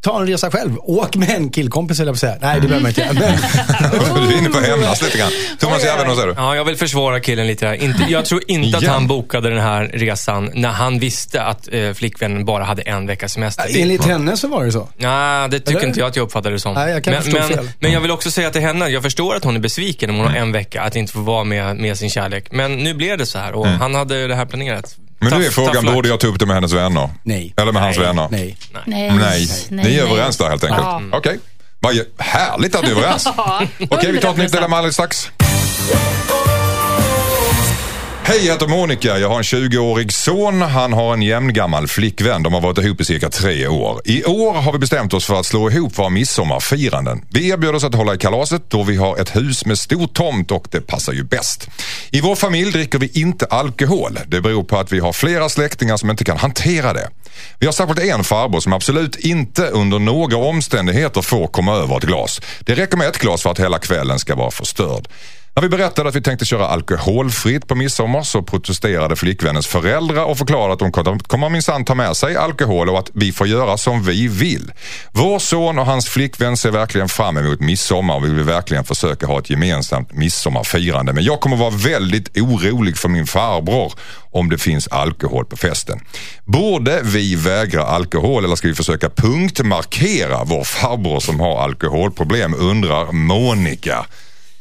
[0.00, 0.55] Ta en resa själv.
[0.82, 2.36] Åk med en killkompis eller jag säga.
[2.40, 3.12] Nej, det behöver man inte göra.
[3.12, 5.30] Men, du är inne på hämnas lite grann.
[5.58, 6.34] Thomas Järven, vad säger du?
[6.36, 7.74] Ja, jag vill försvara killen lite här.
[7.74, 11.92] Inte, jag tror inte att han bokade den här resan när han visste att eh,
[11.92, 13.66] flickvännen bara hade en veckas semester.
[13.76, 14.88] enligt henne så var det så.
[14.96, 15.88] Nej, det tycker Eller?
[15.88, 16.74] inte jag att jag uppfattade det som.
[16.74, 17.68] Nej, jag kan men, förstå men, fel.
[17.80, 20.26] men jag vill också säga till henne, jag förstår att hon är besviken om hon
[20.26, 22.52] har en vecka att inte få vara med, med sin kärlek.
[22.52, 24.96] Men nu blev det så här och han hade det här planerat.
[25.18, 27.10] Men nu är frågan, borde jag ta upp det med hennes vänner?
[27.22, 27.54] Nej.
[27.56, 28.06] Eller med hans Nej.
[28.06, 28.28] vänner?
[28.30, 28.56] Nej.
[28.84, 29.10] Nej.
[29.10, 29.48] Nej.
[29.68, 30.82] Ni är överens där helt enkelt?
[30.84, 31.02] Ja.
[31.12, 31.38] Okej.
[31.80, 33.26] Vad ju- härligt att ni är överens.
[33.90, 34.54] Okej, vi tar ett nytt 100%.
[34.54, 35.30] dilemma alldeles strax.
[38.28, 39.18] Hej, jag heter Monica.
[39.18, 40.62] Jag har en 20-årig son.
[40.62, 42.42] Han har en jämngammal flickvän.
[42.42, 44.00] De har varit ihop i cirka tre år.
[44.04, 47.22] I år har vi bestämt oss för att slå ihop våra midsommarfiranden.
[47.30, 50.50] Vi erbjöd oss att hålla i kalaset då vi har ett hus med stor tomt
[50.50, 51.68] och det passar ju bäst.
[52.10, 54.18] I vår familj dricker vi inte alkohol.
[54.26, 57.08] Det beror på att vi har flera släktingar som inte kan hantera det.
[57.58, 62.04] Vi har särskilt en farbror som absolut inte under några omständigheter får komma över ett
[62.04, 62.40] glas.
[62.60, 65.08] Det räcker med ett glas för att hela kvällen ska vara förstörd.
[65.56, 70.38] När vi berättade att vi tänkte köra alkoholfritt på midsommar så protesterade flickvännens föräldrar och
[70.38, 74.02] förklarade att de kommer- minsann ta med sig alkohol och att vi får göra som
[74.02, 74.72] vi vill.
[75.12, 79.26] Vår son och hans flickvän ser verkligen fram emot midsommar och vi vill verkligen försöka
[79.26, 81.12] ha ett gemensamt midsommarfirande.
[81.12, 83.92] Men jag kommer vara väldigt orolig för min farbror
[84.30, 86.00] om det finns alkohol på festen.
[86.44, 93.12] Borde vi vägra alkohol eller ska vi försöka punktmarkera vår farbror som har alkoholproblem undrar
[93.12, 94.06] Monica.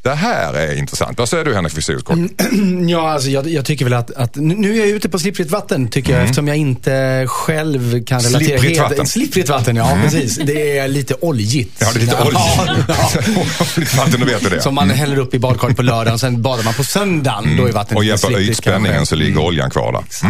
[0.05, 1.17] Det här är intressant.
[1.17, 2.17] Vad säger du Henrik Fexeus kort?
[2.87, 5.87] Ja, alltså jag, jag tycker väl att, att nu är jag ute på slipprigt vatten
[5.87, 8.59] tycker jag eftersom jag inte själv kan relatera.
[8.59, 9.07] Slipprigt vatten.
[9.07, 10.37] Slipprigt vatten, ja precis.
[10.37, 11.77] Det är lite oljigt.
[11.79, 12.35] Ja, det är lite oljigt.
[12.87, 14.61] Ja, Vatten, du vet du det.
[14.61, 17.57] Som man häller upp i badkaret på lördagen, sen badar man på söndagen.
[17.57, 20.27] Då är vattnet Och hjälper ytspänningen så ligger oljan kvar där.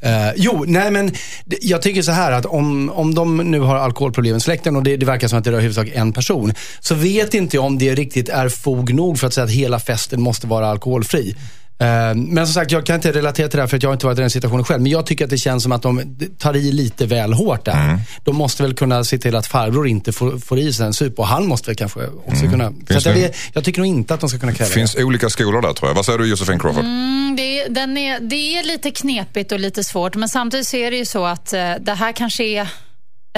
[0.00, 0.26] Mm.
[0.26, 1.14] Eh, jo, nej men
[1.60, 4.96] jag tycker så här att om, om de nu har alkoholproblem i släkten och det,
[4.96, 6.52] det verkar som att det rör i huvudsak en person.
[6.80, 9.78] Så vet inte jag om det riktigt är fog nog för att säga att hela
[9.80, 11.36] festen måste vara alkoholfri.
[11.78, 13.94] Eh, Men som sagt, jag kan inte relatera till det här för att jag har
[13.94, 14.82] inte varit i den situationen själv.
[14.82, 17.84] Men jag tycker att det känns som att de tar i lite väl hårt där.
[17.84, 17.98] Mm.
[18.24, 21.18] De måste väl kunna se till att farbror inte får, får i sig en sup
[21.18, 22.64] och han måste väl kanske också kunna.
[22.64, 22.86] Så Mm.
[22.86, 24.74] Finns att jag, det- vet, jag tycker nog inte att de ska kunna kräva Det
[24.74, 25.94] finns olika skolor där tror jag.
[25.94, 26.84] Vad säger du Josefin Crawford?
[26.84, 30.76] Mm, det, är- den är, det är lite knepigt och lite svårt, men samtidigt så
[30.76, 32.68] är det ju så att eh, det här kanske är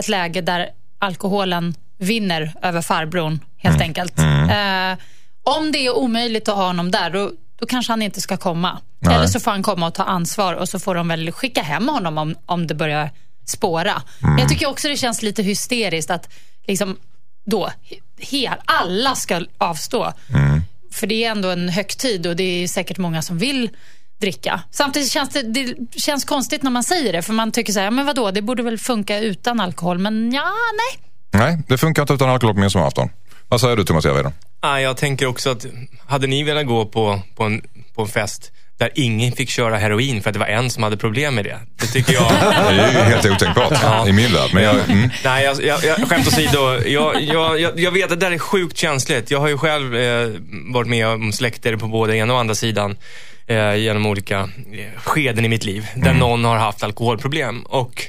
[0.01, 0.67] ett läge där
[0.99, 4.19] alkoholen vinner över farbrorn, helt enkelt.
[4.19, 4.99] Eh,
[5.57, 8.79] om det är omöjligt att ha honom där, då, då kanske han inte ska komma.
[8.99, 9.15] Nej.
[9.15, 11.89] Eller så får han komma och ta ansvar och så får de väl skicka hem
[11.89, 13.11] honom om, om det börjar
[13.47, 14.03] spåra.
[14.19, 16.29] Men jag tycker också det känns lite hysteriskt att
[16.67, 16.97] liksom
[17.45, 17.71] då,
[18.19, 20.13] he, alla ska avstå.
[20.93, 23.71] För det är ändå en högtid och det är säkert många som vill
[24.21, 24.61] dricka.
[24.71, 27.91] Samtidigt känns det, det känns konstigt när man säger det, för man tycker så här,
[27.91, 31.09] men vadå, det borde väl funka utan alkohol, men ja, nej.
[31.31, 33.09] Nej, det funkar inte utan alkohol på midsommarafton.
[33.49, 34.33] Vad säger du Thomas Järvheden?
[34.61, 35.67] Ja, jag tänker också att
[36.07, 37.63] hade ni velat gå på, på, en,
[37.95, 40.97] på en fest där ingen fick köra heroin för att det var en som hade
[40.97, 41.59] problem med det.
[41.81, 42.31] Det tycker jag...
[42.69, 44.51] Det är ju helt otänkbart i min värld.
[44.55, 45.11] Men jag, mm.
[45.25, 46.81] Nej, jag, jag, jag, skämt åsido.
[46.87, 49.31] Jag, jag, jag, vet att det där är sjukt känsligt.
[49.31, 50.29] Jag har ju själv eh,
[50.73, 52.97] varit med om släkter på både ena och andra sidan
[53.47, 57.63] eh, genom olika eh, skeden i mitt liv där någon har haft alkoholproblem.
[57.63, 58.03] Och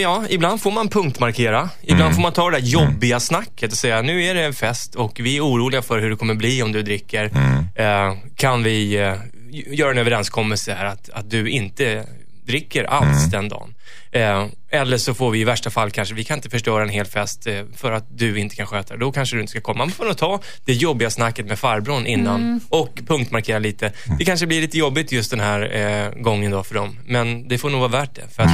[0.00, 1.70] ja, ibland får man punktmarkera.
[1.82, 4.94] Ibland får man ta det där jobbiga snacket och säga nu är det en fest
[4.94, 7.30] och vi är oroliga för hur det kommer bli om du dricker.
[7.74, 9.14] Eh, kan vi eh,
[9.50, 12.06] göra en överenskommelse här att, att du inte
[12.46, 13.74] dricker alls den dagen.
[14.12, 17.06] Eh, eller så får vi i värsta fall kanske, vi kan inte förstöra en hel
[17.06, 19.00] fest eh, för att du inte kan sköta det.
[19.00, 19.78] Då kanske du inte ska komma.
[19.78, 23.92] Man får nog ta det jobbiga snacket med farbrorn innan och punktmarkera lite.
[24.18, 26.98] Det kanske blir lite jobbigt just den här eh, gången då för dem.
[27.06, 28.34] Men det får nog vara värt det.
[28.34, 28.50] För att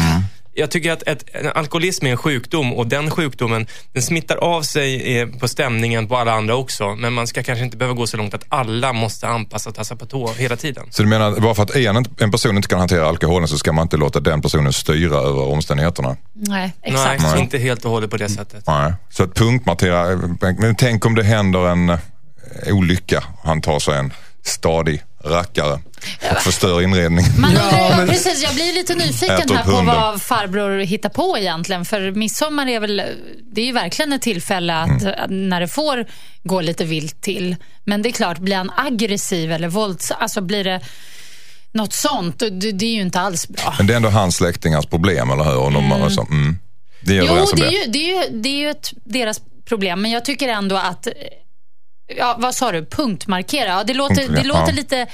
[0.55, 4.63] jag tycker att ett, en alkoholism är en sjukdom och den sjukdomen den smittar av
[4.63, 6.95] sig eh, på stämningen på alla andra också.
[6.95, 9.97] Men man ska kanske inte behöva gå så långt att alla måste anpassa och tassa
[9.97, 10.87] på tå hela tiden.
[10.91, 13.73] Så du menar, bara för att en, en person inte kan hantera alkoholen så ska
[13.73, 16.17] man inte låta den personen styra över omständigheterna?
[16.33, 17.23] Nej, exakt.
[17.23, 18.65] Nej, inte helt och hållet på det sättet.
[18.67, 18.93] Nej.
[19.11, 20.17] Så att punktmarkera,
[20.59, 21.99] men tänk om det händer en eh,
[22.67, 23.25] olycka.
[23.45, 24.13] Han tar sig en
[24.43, 25.81] stadig rackare
[26.31, 27.41] och förstör inredningen.
[27.41, 29.87] Man undrar, Ja, men- precis, jag blir lite nyfiken här på hunden.
[29.97, 31.85] vad farbror hittar på egentligen.
[31.85, 33.03] För midsommar är väl,
[33.55, 35.49] det är ju verkligen ett tillfälle att, Mm.
[35.49, 36.07] när det får
[36.43, 37.57] gå lite vilt till.
[37.85, 40.81] Men det är klart, blir han aggressiv eller våldsam, alltså blir det
[41.73, 43.75] något sånt, det, det är ju inte alls bra.
[43.79, 45.57] Men det är ändå hans släktingars problem, eller hur?
[45.57, 46.57] Och de, alltså, mm.
[47.05, 47.77] Det är Jo, det är, det.
[47.77, 51.07] ju, det, är ju, det är ju ett, deras problem, men jag tycker ändå att,
[52.17, 53.69] ja, vad sa du, punktmarkera?
[53.69, 54.77] Ja, det låter, det Punktmarkera, låter ja.
[54.77, 55.07] lite,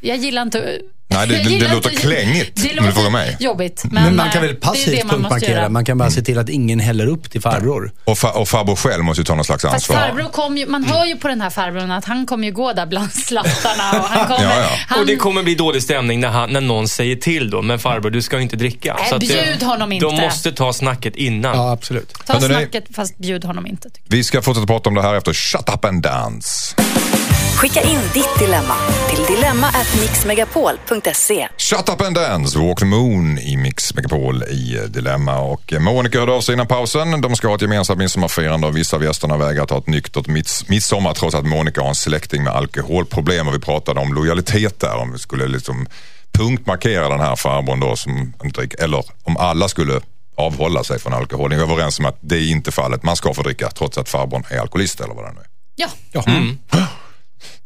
[0.00, 0.80] jag gillar inte
[1.12, 3.36] Nej, det- det- det låter klängigt, Det om du frågar mig.
[3.40, 3.84] jobbigt.
[3.84, 5.68] Men, Men man kan eh, väl passivt man punktmarkera.
[5.68, 7.92] Man kan bara se till att ingen häller upp till farbror.
[8.04, 9.96] Och, fa, och farbror själv måste ju ta någon slags Fast ansvar.
[9.96, 12.72] farbror kom ju, man hör ju på den här farbrorn att han kommer ju gå
[12.72, 14.44] där bland slattarna och han kommer...
[14.50, 14.68] Ja, ja.
[14.88, 17.78] Han, Och det kommer bli dålig stämning när, han, när någon säger till då, men
[17.78, 18.94] farbror du ska ju inte dricka.
[18.98, 20.06] Nej, Så att det- bjud honom inte.
[20.06, 21.56] De måste ta snacket innan.
[21.56, 22.14] Ja, absolut.
[22.26, 23.88] Ta ni- snacket fast bjud honom inte.
[24.08, 26.74] Vi ska fortsätta prata om det här efter Shut Up and Dance.
[27.60, 28.74] Skicka in ditt dilemma
[29.10, 31.48] till dilemma@mixmegapol.se.
[31.56, 35.38] Shut Up and Dance, Walk the Moon i Mix Megapol i eh, Dilemma.
[35.38, 37.20] Och eh, Monica hörde av sig innan pausen.
[37.20, 40.64] De ska ha ett gemensamt midsommarfirande och vissa av gästerna vägrar ta ett nyktert mids-
[40.68, 43.48] midsommar trots att Monica har en släkting med alkoholproblem.
[43.48, 45.86] Och vi pratade om lojalitet där, om vi skulle liksom
[46.32, 50.00] punktmarkera den här farbrorn då som inte dricker, eller om alla skulle
[50.36, 51.50] avhålla sig från alkohol.
[51.50, 53.02] Ni är överens om att det är inte fallet.
[53.02, 55.46] Man ska få dricka trots att farbrorn är alkoholist eller vad det nu är.
[56.12, 56.22] Ja.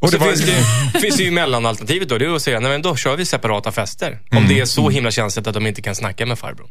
[0.04, 0.46] Och så det var- finns
[0.92, 2.18] det, finns det ju mellanalternativet då.
[2.18, 4.06] Det är att säga, nej men då kör vi separata fester.
[4.30, 4.42] Mm.
[4.42, 6.66] Om det är så himla känsligt att de inte kan snacka med farbror.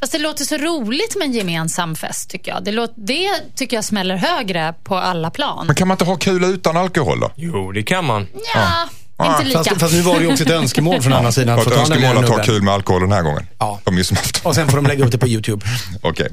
[0.00, 2.64] Fast det låter så roligt med en gemensam fest tycker jag.
[2.64, 5.66] Det, låter, det tycker jag smäller högre på alla plan.
[5.66, 7.32] Men kan man inte ha kul utan alkohol då?
[7.36, 8.26] Jo, det kan man.
[8.54, 8.88] Ja,
[9.26, 9.58] inte lika.
[9.64, 11.58] Fast, fast nu var det ju också ett önskemål från andra sidan.
[11.58, 13.46] Ett önskemål att ha kul med alkohol den här gången?
[13.58, 13.80] Ja.
[13.90, 14.48] Midsommarafton.
[14.48, 15.66] Och sen får de lägga upp det på YouTube.
[16.02, 16.28] Okej.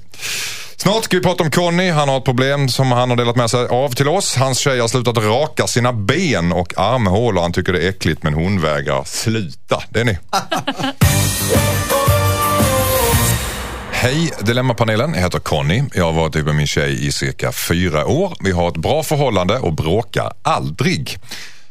[0.77, 1.89] Snart ska vi prata om Conny.
[1.89, 4.35] Han har ett problem som han har delat med sig av till oss.
[4.35, 7.41] Hans tjej har slutat raka sina ben och armhålor.
[7.41, 9.83] Han tycker det är äckligt men hon vägrar sluta.
[9.89, 10.17] Det är ni.
[13.91, 15.83] Hej Dilemmapanelen, jag heter Conny.
[15.93, 18.33] Jag har varit ihop med min tjej i cirka fyra år.
[18.39, 21.17] Vi har ett bra förhållande och bråkar aldrig.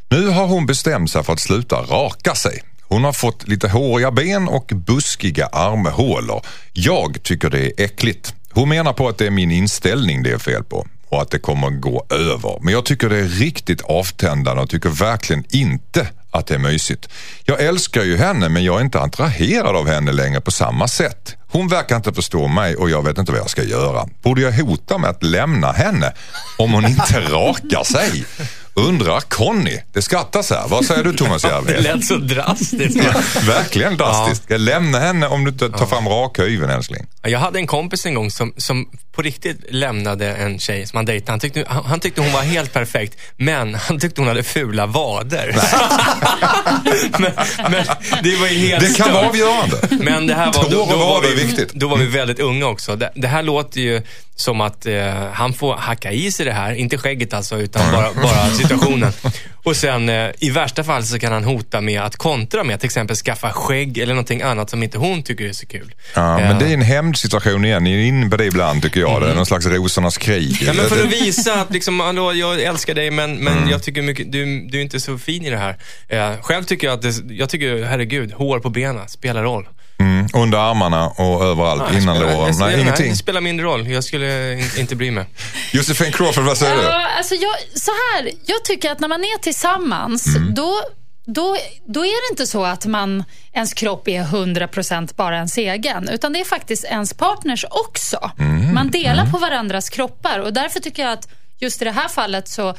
[0.09, 2.63] Nu har hon bestämt sig för att sluta raka sig.
[2.83, 6.43] Hon har fått lite håriga ben och buskiga armhålor.
[6.73, 8.35] Jag tycker det är äckligt.
[8.51, 11.39] Hon menar på att det är min inställning det är fel på och att det
[11.39, 12.59] kommer gå över.
[12.61, 17.09] Men jag tycker det är riktigt avtändande och tycker verkligen inte att det är mysigt.
[17.45, 21.37] Jag älskar ju henne men jag är inte attraherad av henne längre på samma sätt.
[21.49, 24.09] Hon verkar inte förstå mig och jag vet inte vad jag ska göra.
[24.23, 26.13] Borde jag hota med att lämna henne
[26.59, 28.25] om hon inte rakar sig?
[28.77, 29.79] Undrar Conny.
[29.93, 30.69] Det skrattas här.
[30.69, 31.83] Vad säger du Thomas Det Järvhed?
[31.83, 32.97] lät så drastiskt.
[33.49, 34.45] Verkligen drastiskt.
[34.49, 37.07] Jag lämna henne om du inte tar fram rakhyveln älskling?
[37.23, 41.05] Jag hade en kompis en gång som, som på riktigt lämnade en tjej som han
[41.07, 41.33] dejtade.
[41.33, 44.87] Han tyckte, han, han tyckte hon var helt perfekt, men han tyckte hon hade fula
[44.87, 45.57] vader.
[47.19, 47.33] men,
[47.71, 47.85] men
[48.23, 49.13] det var ju helt Det kan stört.
[49.15, 49.77] vara avgörande.
[49.91, 51.73] Men det här var, då, och då, var vi, viktigt.
[51.73, 52.97] då var vi väldigt unga också.
[52.97, 54.03] Det, det här låter ju
[54.37, 54.95] som att eh,
[55.33, 56.73] han får hacka i sig det här.
[56.75, 59.13] Inte skägget alltså, utan bara, bara situationen.
[59.65, 62.87] Och sen eh, i värsta fall så kan han hota med att kontra med till
[62.87, 65.95] exempel skaffa skägg eller någonting annat som inte hon tycker är så kul.
[66.15, 67.85] Ja, Eh, men det är en hämndsituation igen.
[67.85, 69.23] Ni är inne på det ibland tycker jag.
[69.23, 70.59] Det är någon slags rosornas krig.
[70.63, 73.69] Ja, men för att visa att liksom, hallå, jag älskar dig men, men Mm.
[73.71, 75.77] jag tycker mycket, du, du är inte så fin i det här.
[76.09, 79.69] Eh, själv tycker jag att, det, jag tycker, herregud, hår på benen spelar roll.
[80.05, 82.55] Mm, under armarna och överallt, Ja, innan spelar- låren.
[82.59, 83.11] Nej, ingenting.
[83.11, 83.89] Det spelar mindre roll.
[83.91, 85.27] Jag skulle in, inte bry mig.
[85.73, 86.83] Josefin Crawford, vad säger du?
[86.83, 90.55] Ja, alltså jag, så här, jag tycker att när man är tillsammans, Mm.
[90.55, 90.81] då,
[91.27, 96.09] då, då är det inte så att man, ens kropp är 100% bara ens egen.
[96.09, 98.31] Utan det är faktiskt ens partners också.
[98.39, 98.75] Mm.
[98.75, 100.39] Man delar på varandras kroppar.
[100.39, 102.75] Och därför tycker jag att just i det här fallet så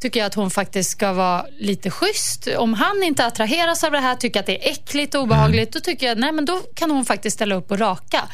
[0.00, 2.48] tycker jag att hon faktiskt ska vara lite schysst.
[2.58, 5.80] Om han inte attraheras av det här, tycker att det är äckligt och obehagligt, då
[5.80, 8.28] tycker jag nej men då kan hon faktiskt ställa upp och raka.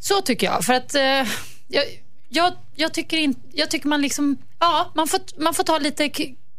[0.00, 0.64] Så tycker jag.
[0.64, 1.02] För att eh,
[1.68, 1.84] jag,
[2.28, 6.10] jag, jag, tycker in, jag tycker man liksom, ja, man får, man får ta lite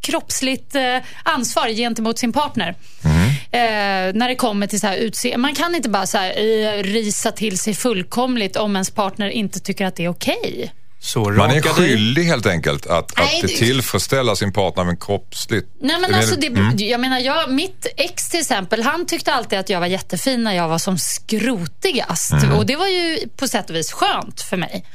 [0.01, 2.75] kroppsligt eh, ansvar gentemot sin partner.
[3.03, 3.29] Mm.
[3.51, 6.83] Eh, när det kommer till så här utse Man kan inte bara så här, eh,
[6.83, 10.71] risa till sig fullkomligt om ens partner inte tycker att det är okej.
[11.05, 15.67] Så Man är skyldig helt enkelt att, Nej, att det- tillfredsställa sin partner med kroppsligt.
[15.81, 16.75] Nej men alltså, det, Mm.
[16.77, 20.53] jag menar, jag, mitt ex till exempel, han tyckte alltid att jag var jättefin när
[20.53, 22.31] jag var som skrotigast.
[22.33, 22.51] Mm.
[22.57, 24.85] Och det var ju på sätt och vis skönt för mig.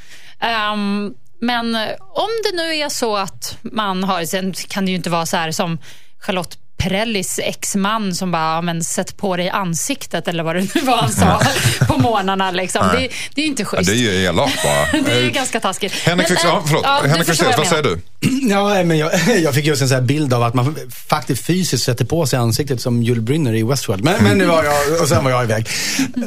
[0.41, 1.75] Ehm, men
[2.15, 5.37] om det nu är så att man har, sen kan det ju inte vara så
[5.37, 5.79] här som
[6.19, 10.81] Charlotte Perrellis exman som bara, ja, men sätt på dig ansiktet eller vad det nu
[10.81, 11.41] var han sa
[11.87, 12.51] på morgnarna.
[12.51, 12.87] Liksom.
[12.93, 13.91] Det, det är inte Ja, schysst.
[13.91, 15.03] det är ju elakt bara.
[15.05, 15.93] Det är ju Eh, ganska taskigt.
[15.93, 16.83] Henrik Men, Fexeus, äh, ja, förlåt.
[16.85, 18.01] ja, Henrik Fexeus, vad säger du?
[18.51, 19.11] Ja, men jag,
[19.43, 20.77] jag fick just en sån här bild av att man
[21.09, 24.05] faktiskt fysiskt sätter på sig ansiktet som Jules Brynner i Westworld.
[24.05, 25.69] Men, men nu var jag, och sen var jag iväg.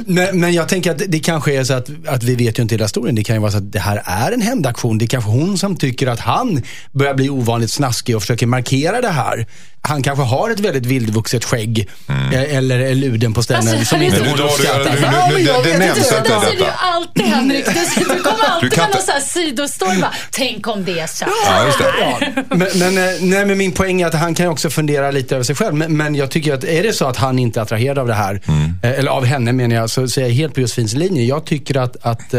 [0.05, 2.75] Men, men jag tänker att det kanske är så att, att vi vet ju inte
[2.75, 3.15] hela historien.
[3.15, 4.97] Det kan ju vara så att det här är en hämndaktion.
[4.97, 6.61] Det är kanske hon som tycker att han
[6.91, 9.45] börjar bli ovanligt snaskig och försöker markera det här.
[9.83, 11.89] Han kanske har ett väldigt vildvuxet skägg
[12.31, 15.97] eh, eller är luden på ställen Alltså, som inte du drar det- det- det nämns
[15.97, 16.15] inte.
[16.17, 16.29] inte.
[16.29, 16.71] Det säger du detta.
[16.79, 17.65] alltid Henrik.
[17.65, 20.01] Du, kommer alltid kan med någon sån här sidostory.
[20.31, 21.31] Tänk om det är så det.
[21.45, 25.11] Ja, men, men, eh, nej, men min poäng är att han kan ju också fundera
[25.11, 25.75] lite över sig själv.
[25.75, 28.13] Men, men jag tycker att är det så att han inte är attraherad av det
[28.13, 28.41] här,
[28.83, 31.23] eh, eller av henne menar jag, så, så är jag helt på Josefins linje.
[31.23, 32.33] Jag tycker att, att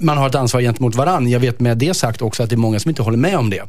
[0.00, 1.28] man har ett ansvar gentemot varann.
[1.30, 3.50] Jag vet med det sagt också att det är många som inte håller med om
[3.50, 3.62] det.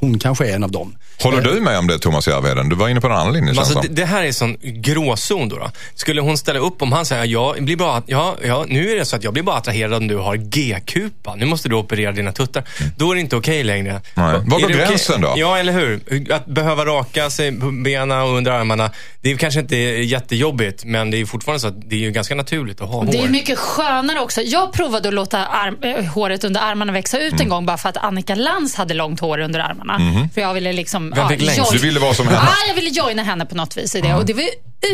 [0.00, 0.94] Hon kanske är en av dem.
[1.22, 2.68] Håller du med om det Thomas Järvheden?
[2.68, 5.48] Du var inne på en annan linje Alltså, det det, här är en sån gråzon
[5.48, 5.70] då, då.
[5.94, 9.04] Skulle hon ställa upp om han säger, ja, blir bara, ja, ja, nu är det
[9.04, 11.34] så att jag blir bara attraherad om du har G-kupa.
[11.34, 12.64] Nu måste du operera dina tuttar.
[12.96, 13.90] Då är det inte okej längre.
[13.90, 14.02] Mm.
[14.14, 14.40] Nej.
[14.46, 15.34] Var går gränsen då?
[15.36, 16.00] Ja, eller hur?
[16.32, 18.90] Att behöva raka sig på benen och under armarna.
[19.20, 22.34] Det är kanske inte jättejobbigt, men det är fortfarande så att det är ju ganska
[22.34, 23.12] naturligt att ha hår.
[23.12, 24.40] Det är mycket skönare också.
[24.42, 27.42] Jag provade att låta arm, äh, håret under armarna växa ut Mm.
[27.42, 30.28] en gång bara för att Annika Lantz hade långt hår under armarna.
[30.34, 31.12] För jag ville liksom...
[31.16, 31.58] Vem fick längst?
[31.60, 32.38] join- Du ville vara som henne?
[32.46, 34.14] Ja, jag ville joina henne på något vis i det.
[34.14, 34.44] Och det var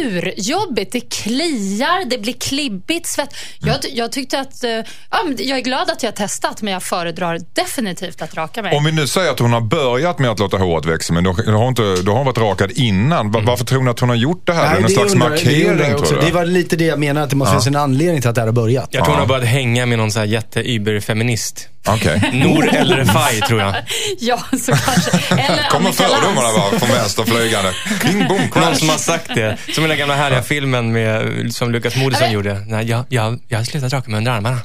[0.02, 0.92] urjobbigt.
[0.92, 3.34] Det kliar, det blir klibbigt, svett.
[3.58, 4.64] Jag, jag tyckte att...
[4.64, 4.70] eh,
[5.10, 8.76] Ja, jag är glad att jag har testat, men jag föredrar definitivt att raka mig.
[8.76, 11.32] Om vi nu säger att hon har börjat med att låta håret växa, men då,
[11.32, 13.30] då, har, hon inte, då har hon varit rakad innan.
[13.30, 14.64] Va- Varför tror ni att hon har gjort det här?
[14.66, 16.26] är det någon det slags undrar- markering tror du?
[16.26, 18.40] Det var lite det jag menade, att det måste finnas en anledning till att det
[18.40, 18.88] här har börjat.
[18.90, 21.66] Jag tror hon har börjat hänga med någon här jätte-Uber-feminist.
[21.88, 22.30] Okej.
[22.32, 23.74] Nor El Refai, tror jag.
[24.20, 25.34] Ja, så kanske.
[25.34, 27.72] Eller Kommer fördomarna bara från vänster flygande.
[28.28, 29.56] Boom, Någon som har sagt det.
[29.80, 32.64] Som den gamla härliga filmen med, som Lukas Moodysson gjorde.
[32.66, 34.58] Nej, jag, jag, jag har slutat raka mig under armarna.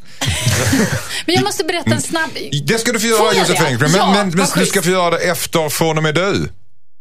[1.25, 2.29] Men jag måste berätta en snabb...
[2.63, 3.39] Det ska du få göra det?
[3.39, 3.77] Josefin.
[3.79, 6.49] Men, Ja, men, men du ska få göra det efter Från och med du.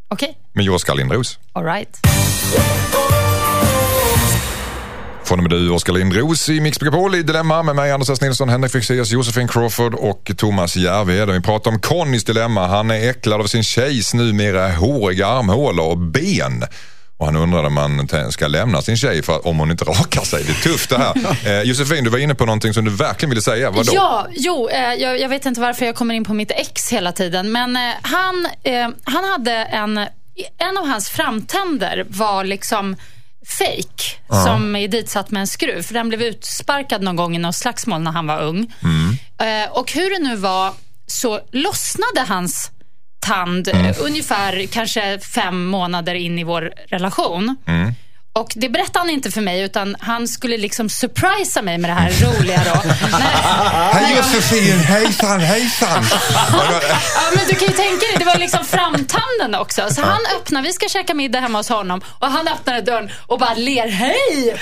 [0.09, 1.38] Okej, Med Oskar Lindros.
[1.53, 1.98] all right.
[5.24, 8.20] Från och med du, Oskar Lindros i Mix Megapol i Dilemma med mig Anders S.
[8.20, 11.35] Nilsson, Henrik Fexeus, Josefin Crawford och Thomas Järvheden.
[11.35, 12.66] Vi pratar om Connys dilemma.
[12.66, 16.64] Han är äcklad av sin tjejs numera håriga armhålor och ben.
[17.16, 20.44] Och han undrar om man ska lämna sin tjej för om hon inte rakar sig.
[20.44, 21.14] Det är tufft det här.
[21.44, 23.70] Eh, Josefin, du var inne på någonting som du verkligen ville säga.
[23.70, 23.92] Vadå?
[23.94, 27.12] Ja, jo, eh, jag, jag vet inte varför jag kommer in på mitt ex hela
[27.12, 27.53] tiden.
[27.53, 29.98] Men eh, han, eh, han hade en,
[30.59, 32.96] en av hans framtänder var liksom
[33.46, 35.83] fake som är ditsatt med en skruv.
[35.83, 38.72] För den blev utsparkad någon gång i något slagsmål när han var ung.
[39.40, 40.72] Eh, och hur det nu var
[41.07, 42.70] så lossnade hans
[43.24, 47.56] tand eh, ungefär kanske fem månader in i vår relation.
[48.32, 51.94] Och det berättade han inte för mig utan han skulle liksom surprisa mig med det
[51.94, 52.90] här roliga då.
[53.92, 56.04] Hej Josefin, hejsan, hejsan.
[56.52, 59.88] Ja, men du kan ju tänka dig, det var liksom framtanden också.
[59.90, 63.38] Så han öppnar, vi ska käka middag hemma hos honom och han öppnar dörren och
[63.38, 64.56] bara ler, hej!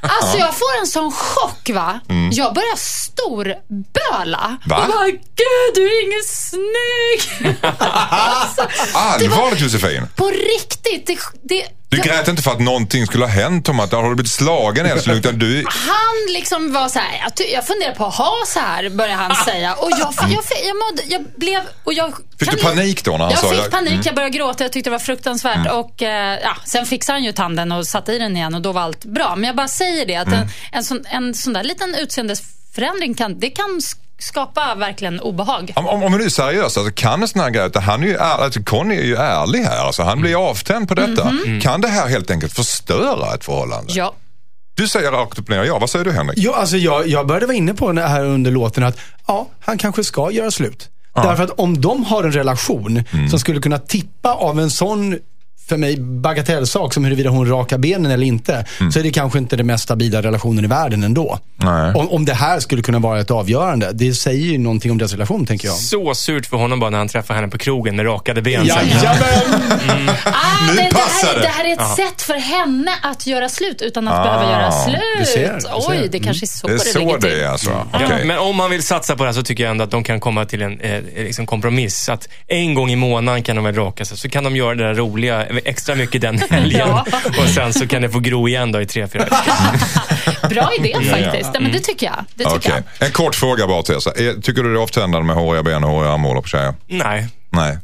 [0.00, 2.00] Alltså jag får en sån chock va.
[2.32, 4.44] Jag börjar storböla.
[4.46, 4.58] Mm.
[4.66, 4.78] Va?
[4.82, 7.56] Och bara, gud du är ingen snygg.
[7.78, 10.08] alltså, Allvarligt Josefin.
[10.16, 11.06] på riktigt.
[11.06, 14.14] Det, det, Du grät inte för att någonting skulle ha hänt Tom, att har du
[14.14, 15.64] blivit slagen älskling, utan du...
[15.68, 19.34] Han liksom var så här, jag, jag funderar på att ha så här, började han
[19.44, 19.74] säga.
[19.74, 21.60] Och jag, jag, jag, jag, mådde, jag blev...
[21.84, 23.84] Och jag, Fick du panik då när han jag sa fick jag- Mm.
[23.86, 25.72] panik, jag började gråta, jag tyckte det var fruktansvärt.
[25.72, 28.72] Och, eh, ja, sen fixade han ju tanden och satte i den igen och då
[28.72, 29.36] var allt bra.
[29.36, 30.40] Men jag bara säger det, att Mm.
[30.40, 33.80] en, en, sån, en sån där liten utseendesförändring kan, det kan
[34.18, 35.72] skapa verkligen obehag.
[35.76, 38.02] Om, om, om vi nu är seriösa, alltså, kan en sån här grej, att han
[38.02, 41.32] är ju är, alltså, Conny är ju ärlig här, alltså, han blir avtänd på detta.
[41.62, 43.92] Kan det här helt enkelt förstöra ett förhållande?
[43.92, 44.14] Ja.
[44.74, 46.38] Du säger rakt upp ner ja, vad säger du Henrik?
[46.38, 49.78] Jo, alltså jag, jag började vara inne på det här under låten att ja, han
[49.78, 50.88] kanske ska göra slut.
[51.14, 55.18] Därför att om de har en relation som skulle kunna tippa av en sån
[55.68, 59.56] för mig bagatellsak som huruvida hon rakar benen eller inte, så är det kanske inte
[59.56, 61.38] den mest stabila relationen i världen ändå.
[61.94, 63.90] Om, om det här skulle kunna vara ett avgörande.
[63.92, 65.76] Det säger ju någonting om deras relation, tänker jag.
[65.76, 68.66] Så surt för honom bara när han träffar henne på krogen med rakade ben.
[68.66, 69.16] Jajamän!
[70.24, 71.40] Ah, Nu det, det, passar här, det.
[71.40, 75.00] det här är ett sätt för henne att göra slut utan att behöva göra slut.
[75.18, 75.70] du ser, du ser.
[75.90, 77.70] Oj, det kanske är så Det är det, så det är alltså.
[77.70, 78.24] Ja, Okej.
[78.24, 80.20] men om man vill satsa på det här så tycker jag ändå att de kan
[80.20, 82.08] komma till en eh, liksom kompromiss.
[82.08, 84.18] Att en gång i månaden kan de väl raka sig.
[84.18, 86.88] Så kan de göra det där roliga extra mycket den helgen.
[86.88, 87.06] Ja.
[87.42, 90.48] Och sen så kan det få gro igen då i tre, fyra veckor.
[90.48, 91.50] Bra idé faktiskt.
[91.54, 92.24] Ja, men det tycker jag.
[92.34, 92.82] Det tycker Okej.
[92.98, 93.06] jag.
[93.08, 94.10] En kort fråga bara Tessa.
[94.10, 96.74] Är- Tycker du det är avtändande med håriga ben och håriga armhålor på tjejer?
[96.86, 97.28] Nej.
[97.50, 97.78] Nej.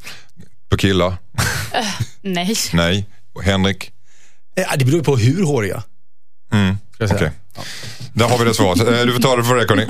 [0.71, 1.17] På killar?
[2.23, 2.55] Nej.
[2.73, 3.07] Nej.
[3.35, 3.91] Och Henrik?
[4.55, 5.83] Ja, det beror på hur håriga.
[6.53, 6.79] Mm.
[6.95, 7.31] ska jag säga.
[7.57, 7.65] Okej.
[8.13, 8.81] Där har vi det svaret.
[8.81, 9.87] Eh, Du får ta det för det Conny.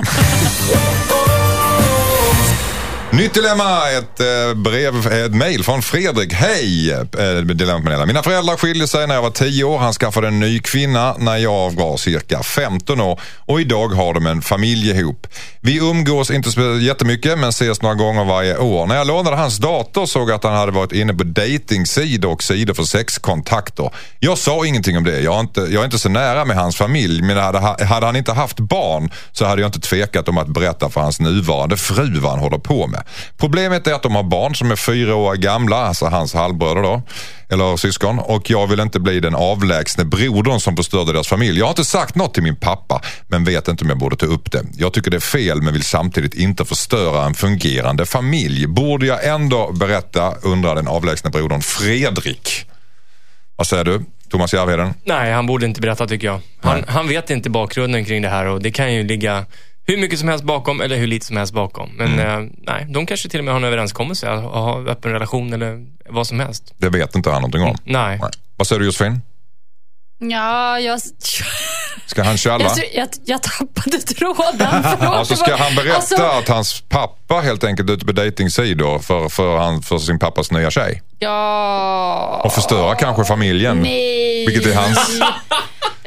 [3.17, 6.33] Nytt dilemma, ett eh, brev, ett mejl från Fredrik.
[6.33, 6.91] Hej!
[6.91, 8.07] Eh, Dilemmapanelen.
[8.07, 9.77] Mina föräldrar skilde sig när jag var 10 år.
[9.77, 14.27] Han skaffade en ny kvinna när jag var cirka 15 år och idag har de
[14.27, 15.27] en familj ihop.
[15.61, 18.87] Vi umgås inte så jättemycket men ses några gånger varje år.
[18.87, 22.43] När jag lånade hans dator såg jag att han hade varit inne på dejtingsidor och
[22.43, 23.89] sidor för sexkontakter.
[24.19, 25.19] Jag sa ingenting om det.
[25.19, 28.15] Jag är inte, jag är inte så nära med hans familj men hade, hade han
[28.15, 32.19] inte haft barn så hade jag inte tvekat om att berätta för hans nuvarande fru
[32.19, 33.04] vad han håller på med.
[33.37, 37.01] Problemet är att de har barn som är fyra år gamla, alltså hans halvbröder då,
[37.49, 38.19] eller syskon.
[38.19, 41.59] Och jag vill inte bli den avlägsne brodern som förstörde deras familj.
[41.59, 44.25] Jag har inte sagt något till min pappa, men vet inte om jag borde ta
[44.25, 44.63] upp det.
[44.77, 48.67] Jag tycker det är fel, men vill samtidigt inte förstöra en fungerande familj.
[48.67, 52.65] Borde jag ändå berätta, undrar den avlägsne brodern Fredrik.
[53.55, 54.93] Vad säger du, Thomas Järvheden?
[55.03, 56.41] Nej, han borde inte berätta tycker jag.
[56.61, 59.45] Han, han vet inte bakgrunden kring det här och det kan ju ligga
[59.87, 61.89] hur mycket som helst bakom eller hur lite som helst bakom.
[61.97, 65.53] Men eh, nej, de kanske till och med har en överenskommelse att ha öppen relation
[65.53, 66.73] eller vad som helst.
[66.77, 67.75] Det vet inte han någonting om.
[67.83, 68.17] Nej.
[68.21, 68.29] Nej.
[68.55, 69.21] Vad säger du Josefin?
[70.19, 70.99] Ja, jag,
[72.05, 72.63] Ska han tjalla?
[72.63, 74.85] jag, jag, jag tappade tråden.
[74.99, 79.29] Alltså ska han berätta Alltså, att hans pappa helt enkelt är ute på dejtingsidor för,
[79.29, 81.01] för, han, för sin pappas nya tjej?
[81.19, 82.41] ja...
[82.43, 83.77] Och förstöra kanske familjen?
[83.77, 84.45] Nej.
[84.47, 85.19] Vilket är hans?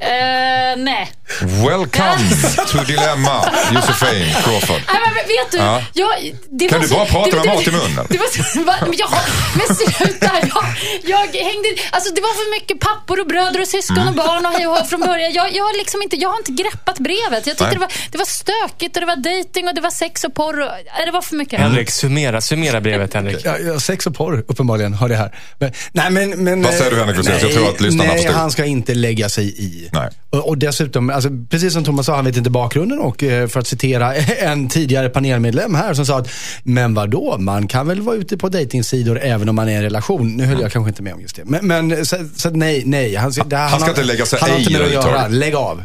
[0.01, 1.11] Eh, nej.
[1.41, 2.25] Welcome
[2.73, 3.37] to Dilemma,
[3.75, 4.83] Josefin Crawford.
[4.87, 5.83] Nej, men vet du, Ja.
[5.93, 6.11] jag,
[6.51, 8.07] det Kan var du så, bara prata det, med mat i munnen?
[8.11, 9.11] Det var så, va, men, jag,
[9.59, 10.65] men sluta, jag,
[11.05, 11.19] jag
[11.51, 14.09] hängde, alltså det var för mycket pappor och bröder och syskon Mm.
[14.09, 15.33] och barn och hej och från början.
[15.33, 17.47] Jag, jag, har liksom inte, jag har inte greppat brevet.
[17.47, 20.25] Jag tyckte det var, det var stökigt och det var dating och det var sex
[20.25, 20.61] och porr.
[20.61, 20.71] Och,
[21.07, 21.61] det var för mycket.
[21.61, 23.37] Henrik, summera, summera brevet Henrik.
[23.45, 25.35] Ja, ja, sex och porr, uppenbarligen, har det här.
[25.59, 27.39] Men, nej, men, men, Vad säger du, Henrik Rosén?
[27.43, 28.35] Jag tror att lyssnarna Nej, förstod.
[28.37, 29.89] han ska inte lägga sig i.
[29.93, 30.09] Nej.
[30.31, 32.99] Och, och dessutom, alltså, precis som Thomas sa, han vet inte bakgrunden.
[32.99, 36.31] Och eh, för att citera en tidigare panelmedlem här som sa att,
[36.63, 39.83] men vadå, man kan väl vara ute på dejtingsidor även om man är i en
[39.83, 40.37] relation.
[40.37, 41.45] Nu höll jag kanske inte med om just det.
[41.45, 43.15] Men, men så, så nej, nej.
[43.15, 45.29] Han, det, Han ska inte lägga sig han har inte med att göra.
[45.29, 45.85] Lägg av.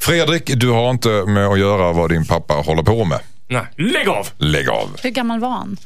[0.00, 3.20] Fredrik, du har inte med att göra vad din pappa håller på med.
[3.48, 4.28] Nej, lägg av!
[4.38, 4.88] Lägg av.
[5.02, 5.76] Hur gammal var han?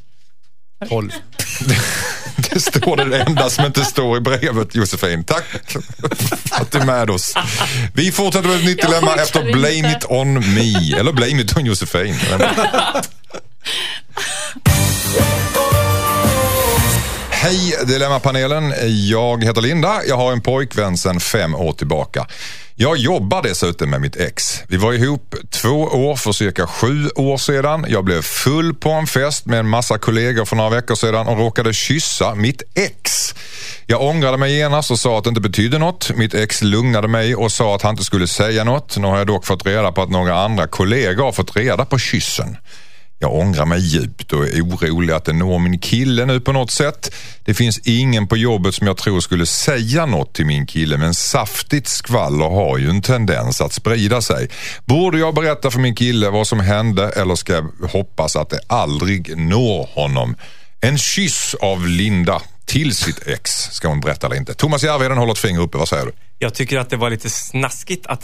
[0.89, 1.11] 12.
[2.55, 5.25] Det står det enda som inte står i brevet, Josefin.
[5.25, 5.83] Tack för
[6.63, 7.35] att du är med oss.
[7.93, 9.91] Vi fortsätter med ett nytt dilemma efter Blame inte.
[9.91, 10.97] it on me.
[10.99, 12.15] Eller Blame it on Josefin.
[17.45, 18.75] Hej Dilemmapanelen.
[19.09, 20.01] Jag heter Linda.
[20.09, 22.27] Jag har en pojkvän sedan fem år tillbaka.
[22.75, 24.63] Jag jobbar dessutom med mitt ex.
[24.69, 27.87] Vi var ihop två år för cirka sju år sedan.
[27.89, 31.39] Jag blev full på en fest med en massa kollegor för några veckor sedan och
[31.39, 33.35] råkade kyssa mitt ex.
[33.87, 36.11] Jag ångrade mig genast och sa att det inte betydde något.
[36.17, 38.97] Mitt ex lugnade mig och sa att han inte skulle säga något.
[38.97, 41.99] Nu har jag dock fått reda på att några andra kollegor har fått reda på
[41.99, 42.57] kyssen.
[43.19, 46.71] Jag ångrar mig djupt och är orolig att det når min kille nu på något
[46.71, 47.15] sätt.
[47.45, 51.15] Det finns ingen på jobbet som jag tror skulle säga något till min kille men
[51.15, 54.49] saftigt skvaller har ju en tendens att sprida sig.
[54.85, 58.61] Borde jag berätta för min kille vad som hände eller ska jag hoppas att det
[58.67, 60.37] aldrig når honom?
[60.81, 64.55] En kyss av Linda till sitt ex ska hon berätta eller inte.
[64.55, 66.13] Thomas Järvheden håller ett finger uppe, vad säger du?
[66.39, 68.23] Jag tycker att det var lite snaskigt att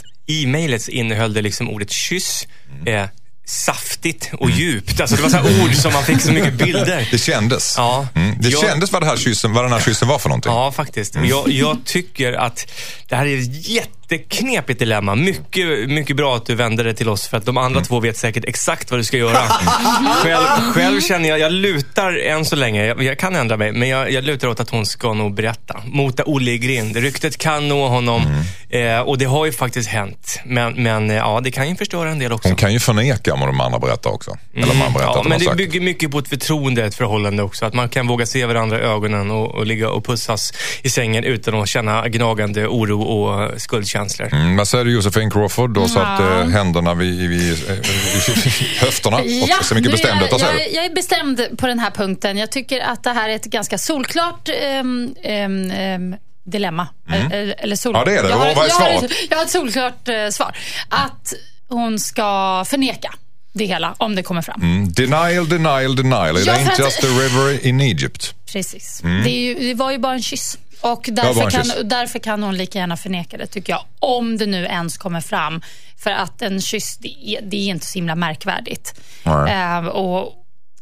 [0.79, 2.47] så innehöll det liksom ordet kyss,
[2.85, 3.05] eh,
[3.45, 5.01] saftigt och djupt.
[5.01, 7.07] Alltså det var så ord som man fick så mycket bilder.
[7.11, 7.73] Det kändes.
[7.77, 8.07] Ja.
[8.15, 8.35] Mm.
[8.39, 10.51] Det Jag- kändes vad, det här kyssen, vad den här kyssen var för någonting.
[10.51, 11.15] Ja, faktiskt.
[11.15, 12.67] Jag, jag tycker att
[13.09, 13.65] det här är ett
[14.11, 15.15] jätteknepigt dilemma.
[15.15, 18.17] Mycket, mycket bra att du vände det till oss för att de andra två vet
[18.17, 19.37] säkert exakt vad du ska göra.
[20.23, 23.89] själv, själv känner jag, jag lutar än så länge, jag, jag kan ändra mig, men
[23.89, 25.81] jag, jag lutar åt att hon ska nog berätta.
[25.85, 26.95] Mota Olle i grind.
[26.95, 28.21] Ryktet kan nå honom
[28.69, 30.39] eh, och det har ju faktiskt hänt.
[30.45, 32.47] Men, men eh, ja, det kan ju förstöra en del också.
[32.49, 34.37] Hon kan ju förneka om de andra berättar också.
[34.55, 35.57] Eller man berättar Ja, men det sagt.
[35.57, 37.65] bygger mycket på ett förtroende, ett förhållande också.
[37.65, 41.23] Att man kan våga se varandra i ögonen och, och ligga och pussas i sängen
[41.23, 44.33] utan att känna gnagande oro och skuldkänslor känslor.
[44.33, 45.73] Mm, vad säger du Josefin Crawford?
[45.73, 46.39] Du har satt Ja.
[46.41, 47.57] eh, händerna vid, vid, vid
[48.79, 50.31] höfterna och så mycket är.
[50.31, 52.37] Vad jag, jag, jag är bestämd på den här punkten.
[52.37, 56.87] Jag tycker att det här är ett ganska solklart ehm, ehm, dilemma.
[57.09, 57.95] Eller, eller sol...
[57.95, 57.99] Mm.
[57.99, 58.29] Ja, det är det.
[58.29, 60.57] Jag har, är jag har, jag har ett solklart eh, svar.
[60.89, 61.33] Att
[61.69, 63.13] hon ska förneka
[63.53, 64.61] det hela om det kommer fram.
[64.61, 66.37] Mm, denial, denial, denial.
[66.37, 68.33] It Ja, ain't att- just a river in Egypt.
[68.53, 68.99] Precis.
[69.03, 70.57] Det, är ju, det var ju bara en kyss.
[70.81, 73.83] Och därför kan, därför kan hon lika gärna förneka det, tycker jag.
[73.99, 75.61] Om det nu ens kommer fram.
[76.03, 78.99] För att en kyss, det är, det är inte så himla märkvärdigt.
[79.25, 80.33] Eh, och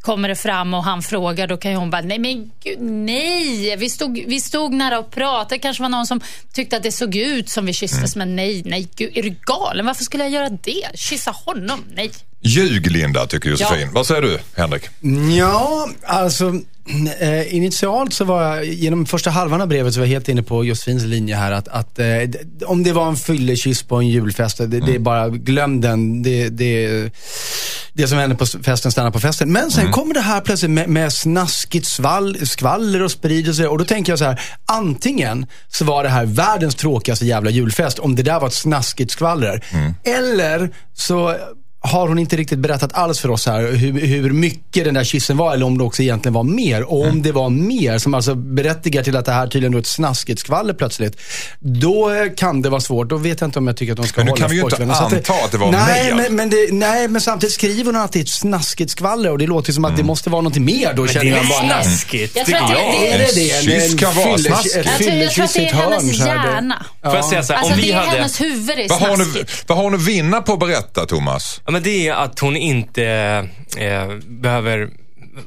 [0.01, 3.75] kommer det fram och han frågar, då kan ju hon bara, nej men gud, nej.
[3.77, 5.55] Vi stod, vi stod nära och pratade.
[5.55, 6.21] Det kanske var någon som
[6.53, 8.27] tyckte att det såg ut som vi kysstes, Mm.
[8.27, 9.85] men nej, nej, gud, är du galen?
[9.85, 10.85] Varför skulle jag göra det?
[10.95, 11.83] Kyssa honom?
[11.95, 12.11] Nej.
[12.41, 13.79] Ljug Linda, tycker Josefin.
[13.81, 13.87] Ja.
[13.93, 14.83] Vad säger du, Henrik?
[15.37, 16.53] Ja, alltså
[17.19, 20.43] eh, initialt så var jag, genom första halvan av brevet så var jag helt inne
[20.43, 22.05] på Josefins linje här att, att eh,
[22.65, 26.23] om det var en fyllekyss på en julfest, det, det är bara, glöm den.
[26.23, 27.09] Det, det,
[27.93, 29.51] det som händer på festen stannar på festen.
[29.51, 33.67] Men sen kommer det här plötsligt med, med snaskigt svall, skvaller och sprider sig.
[33.67, 37.99] Och då tänker jag så här, antingen så var det här världens tråkigaste jävla julfest
[37.99, 39.65] om det där var ett snaskigt skvaller.
[40.03, 41.35] Eller så
[41.82, 45.38] har hon inte riktigt berättat alls för oss här hur, hur mycket den där kyssen
[45.38, 46.84] var eller om det också egentligen var mer.
[46.84, 49.88] Och om det var mer som alltså berättigar till att det här tydligen är ett
[49.88, 51.21] snaskigt skvaller plötsligt.
[51.59, 53.09] Då kan det vara svårt.
[53.09, 54.55] Då vet jag inte om jag tycker att de ska Men nu hålla kan vi
[54.55, 56.23] ju inte anta att det var nej, mer.
[56.23, 59.38] Men, men det, nej, men samtidigt skriver hon att det är ett snaskigt skvaller och
[59.38, 60.93] det låter som att det måste vara något mer.
[60.93, 63.51] Då Men känner det bara, är snaskigt, Jag tror att det- Är det?
[63.51, 64.75] En- Kyss kan vara snaskigt.
[64.75, 66.86] ett Jag tror, jag tror att det är hennes hjärna.
[67.03, 68.11] Får jag säga så här, Alltså, om vi det är hade...
[68.17, 69.63] hennes huvud är Vad har, hon, snaskigt.
[69.67, 71.61] vad har hon att vinna på att berätta, Thomas?
[71.70, 73.03] Ja, men det är att hon inte
[73.78, 74.89] eh, behöver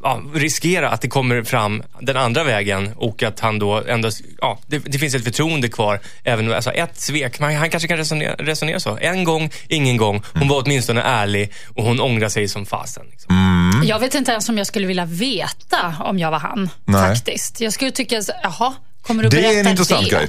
[0.02, 4.10] ja, riskera att det kommer fram den andra vägen och att han då ändå,
[4.40, 6.00] ja, det, det finns ett förtroende kvar.
[6.24, 8.98] Även, alltså ett svek, man, han kanske kan resonera, resonera så.
[9.00, 10.22] En gång, ingen gång.
[10.34, 13.06] Hon var åtminstone ärlig och hon ångrar sig som fasen.
[13.10, 13.82] Liksom.
[13.86, 16.70] Jag vet inte ens om jag skulle vilja veta om jag var han.
[16.84, 17.14] Nej.
[17.14, 17.60] Faktiskt.
[17.60, 20.16] Jag skulle tycka, jaha, kommer du Det är berätta en intressant det?
[20.16, 20.28] grej.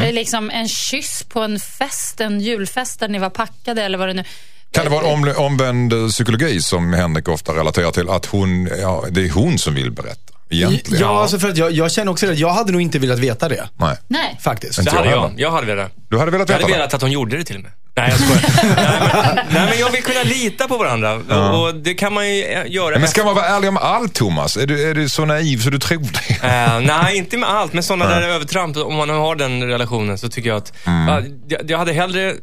[0.00, 3.98] Det är Liksom en kyss på en fest, en julfest där ni var packade eller
[3.98, 4.24] vad det nu
[4.72, 8.08] Kan det vara om, omvänd eh, psykologi som Henrik ofta relaterar till?
[8.08, 11.00] Att hon, ja, det är hon som vill berätta, egentligen?
[11.06, 12.34] Ja, alltså för att jag, jag känner också det.
[12.34, 13.68] Jag hade nog inte velat veta det.
[13.76, 13.96] Nej.
[14.08, 14.38] Nej.
[14.42, 14.84] Faktiskt.
[14.84, 15.32] Det hade jag jag.
[15.36, 15.92] Jag hade velat.
[16.10, 16.78] Du hade velat Jag veta hade det?
[16.78, 17.70] velat att hon gjorde det till med.
[17.96, 18.74] Nej, jag skojar.
[18.76, 21.14] nej, men, nej, men jag vill kunna lita på varandra.
[21.14, 22.98] Och, och det kan man ju eh, göra.
[22.98, 24.56] Men ska man vara ärlig om allt, Thomas?
[24.56, 26.46] Är du, är du så naiv så du tror det?
[26.48, 30.28] Eh, nej, inte med allt, men sådana där övertramp, om man har den relationen så
[30.28, 32.34] tycker jag att ja, jag, jag hade hellre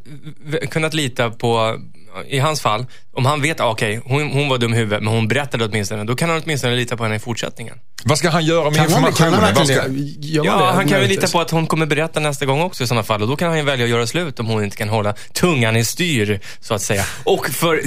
[0.72, 1.80] kunnat lita på,
[2.24, 2.86] i hans fall,
[3.16, 6.04] om han vet, ah, okej, hon, hon var dum i huvudet, men hon berättade åtminstone,
[6.04, 7.76] då kan han åtminstone lita på henne i fortsättningen.
[8.04, 9.32] Vad ska han göra med Kan kan informationen?
[9.32, 9.90] man Vad verkligen ska...
[9.90, 10.28] det?
[10.46, 10.74] Ja, det?
[10.74, 13.22] han kan väl lita på att hon kommer berätta nästa gång också i sådana fall
[13.22, 15.76] och då kan han ju välja att göra slut om hon inte kan hålla tungan
[15.76, 17.06] i styr, så att säga.
[17.24, 17.82] Och för,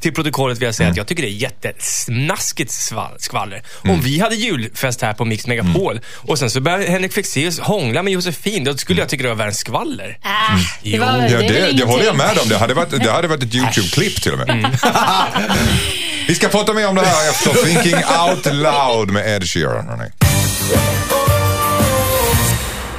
[0.00, 2.72] till protokollet vill jag säga att jag tycker det är jättesnaskigt
[3.18, 3.62] skvaller.
[3.84, 8.02] Om vi hade julfest här på Mix Megapol och sen så börjar Henrik Fexeus hångla
[8.02, 10.18] med Josefin, då skulle jag tycka det var världens skvaller.
[10.24, 11.00] Äh, det, Jo.
[11.00, 12.48] var, Ja, är väl det, det håller jag med om.
[12.48, 14.47] Det hade varit, det hade varit ett YouTube-klipp till och med.
[16.28, 20.02] Vi ska prata mer om det här efter Thinking Out Loud med Ed Sheeran.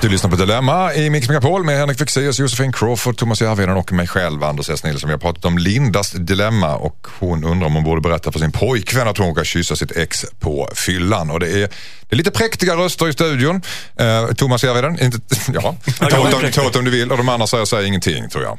[0.02, 3.91] Du lyssnar på Dilemma i Mix Megapol med Henrik Fexeus, Josefin Crawford, Thomas Järvheden och
[3.91, 4.84] mig själv, Anders S.
[4.84, 5.08] Nilsson.
[5.08, 8.52] Vi har pratat om Lindas dilemma och hon undrar om hon borde berätta för sin
[8.52, 11.32] pojkvän att hon råkar kyssa sitt ex på fyllan.
[11.32, 11.70] Och det är,
[12.02, 13.62] det är lite präktiga röster i studion.
[14.00, 15.18] Eh, Thomas Järvheden, inte,
[15.54, 18.58] ja, åt ta åt om du vill och de andra säger, säger ingenting tror jag.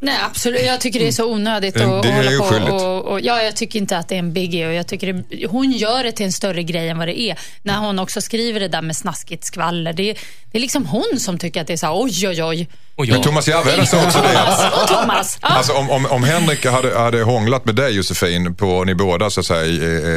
[0.00, 0.66] Nej, absolut.
[0.66, 2.72] Jag tycker det är så onödigt Mm, att, det att är hålla på oskyldigt.
[2.72, 4.66] och, och, Ja, jag tycker inte att det är en biggie.
[4.68, 7.38] Och jag tycker det, hon gör det till en större grej än vad det är.
[7.62, 9.92] När hon också skriver det där med snaskigt skvaller.
[9.92, 10.16] Det, är-
[10.52, 12.68] det är liksom hon som tycker att det är så här, oj, oj, oj.
[12.96, 14.70] Och Men jag, Thomas Järvheden sa också det.
[14.82, 15.38] Och Thomas.
[15.42, 15.48] Ja.
[15.48, 19.40] Alltså om, om, om Henrik hade, hade hånglat med dig Josefin, på, ni båda så
[19.40, 19.62] att säga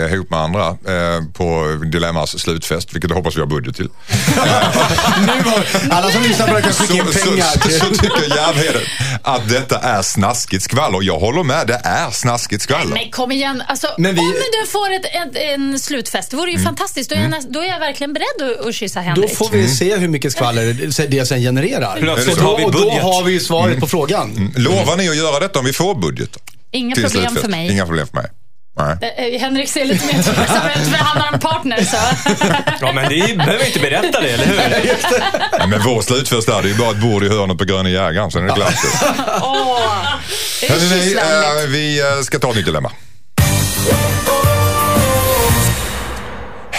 [0.07, 3.89] eh, ihop med andra eh, på Dilemmas slutfest, vilket jag hoppas vi har budget till.
[5.21, 5.51] Nu
[5.91, 7.43] alla som lyssnar på det kan Så, skicka in så, pengar.
[7.45, 8.81] så, till- så tycker Järvheden
[9.21, 10.99] att detta är snaskigt skvaller.
[11.01, 12.93] Jag håller med, det är snaskigt skvaller.
[12.93, 13.63] Men kom igen.
[13.67, 16.65] Alltså, Men vi- Om du får ett, ett, en slutfest, det vore ju Mm.
[16.65, 17.09] fantastiskt.
[17.09, 19.35] Då är, jag, näst- då är jag verkligen beredd att, att kyssa Då Henrik.
[19.37, 21.97] får vi se hur mycket skvaller det sen genererar.
[21.99, 24.53] Plötsligt och då, har vi och då har vi ju svaret på frågan.
[24.55, 26.37] Lovar ni att göra detta om vi får budget?
[26.71, 27.71] Inga till problem för mig.
[27.71, 28.25] Inga problem för mig.
[28.85, 29.13] Nej.
[29.33, 31.83] Eh, Henrik ser lite mer tveksam ut för han har en partner.
[31.83, 31.97] Så.
[32.81, 34.55] ja, men det behöver inte berätta det, eller hur?
[35.59, 37.89] Nej, Men vår slutfest där, det är ju bara ett bord i hörnet på Gröna
[37.89, 38.73] Jägaren, sen är det klart.
[39.41, 39.79] Åh,
[40.61, 41.63] det är kysslandet.
[41.63, 42.91] eh, vi eh, ska ta ett nytt dilemma.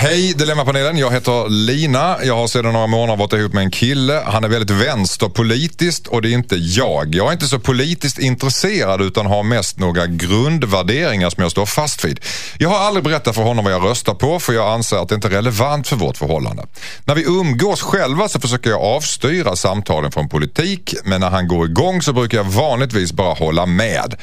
[0.03, 2.17] Hej Dilemmapanelen, jag heter Lina.
[2.25, 4.23] Jag har sedan några månader varit ihop med en kille.
[4.27, 7.15] Han är väldigt vänsterpolitiskt och det är inte jag.
[7.15, 12.05] Jag är inte så politiskt intresserad utan har mest några grundvärderingar som jag står fast
[12.05, 12.21] vid.
[12.59, 15.15] Jag har aldrig berättat för honom vad jag röstar på för jag anser att det
[15.15, 16.67] inte är relevant för vårt förhållande.
[17.05, 21.67] När vi umgås själva så försöker jag avstyra samtalen från politik men när han går
[21.67, 24.15] igång så brukar jag vanligtvis bara hålla med.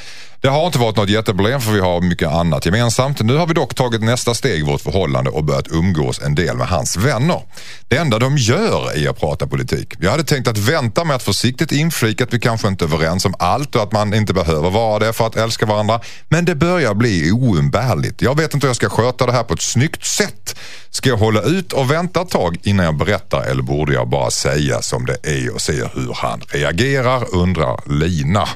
[0.42, 3.22] Det har inte varit något jätteproblem för vi har mycket annat gemensamt.
[3.22, 6.58] Nu har vi dock tagit nästa steg i vårt förhållande och börjat umgås en del
[6.58, 7.42] med hans vänner.
[7.88, 9.94] Det enda de gör är att prata politik.
[10.00, 13.26] Jag hade tänkt att vänta med att försiktigt inflika att vi kanske inte är överens
[13.26, 16.00] om allt och att man inte behöver vara det för att älska varandra.
[16.30, 18.22] Men det börjar bli oumbärligt.
[18.22, 20.60] Jag vet inte hur jag ska sköta det här på ett snyggt sätt.
[20.90, 24.32] Ska jag hålla ut och vänta ett tag innan jag berättar eller borde jag bara
[24.32, 28.50] säga som det är och se hur han reagerar, undrar Lina.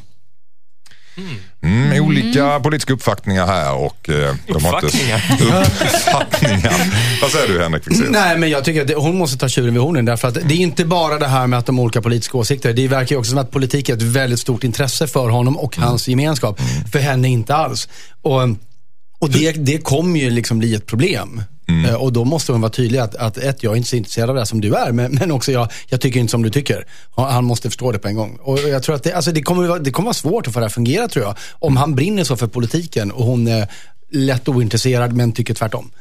[1.61, 4.87] Mm, olika politiska uppfattningar här och eh, de har inte...
[5.45, 6.73] Uppfattningar?
[7.21, 7.83] Vad säger du Henrik?
[8.09, 10.05] Nej, men jag tycker att det, hon måste ta tjuren vid hornen.
[10.05, 12.73] Därför att det är inte bara det här med att de har olika politiska åsikter.
[12.73, 15.77] Det verkar ju också som att politik är ett väldigt stort intresse för honom och
[15.77, 16.59] hans gemenskap.
[16.91, 17.89] För henne inte alls.
[18.21, 18.41] Och,
[19.19, 21.43] och det, det kommer ju liksom bli ett problem.
[21.89, 24.29] Eh, Och då måste hon vara tydlig att, att ett, jag är inte så intresserad
[24.29, 26.49] av det här som du är, men, men också jag, jag tycker inte som du
[26.49, 26.85] tycker.
[27.15, 28.37] Han måste förstå det på en gång.
[28.41, 30.59] Och jag tror att det, alltså det, kommer, vara- det kommer vara svårt att få
[30.59, 31.35] det här att fungera tror jag.
[31.51, 33.67] Om han brinner så för politiken och hon är
[34.11, 35.91] lätt ointresserad men tycker tvärtom.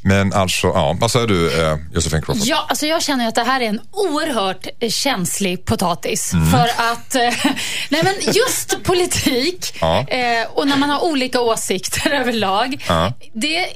[0.00, 2.42] Men alltså, ja, vad säger du eh, Josefin Crawford?
[2.46, 6.32] Ja, alltså jag känner att det här är en oerhört känslig potatis.
[6.32, 6.50] Mm.
[6.50, 7.20] För att, eh,
[7.88, 9.98] nej men just politik Ja.
[10.08, 12.84] eh, och när man har olika åsikter överlag.
[12.88, 13.12] Ja.
[13.34, 13.66] Det,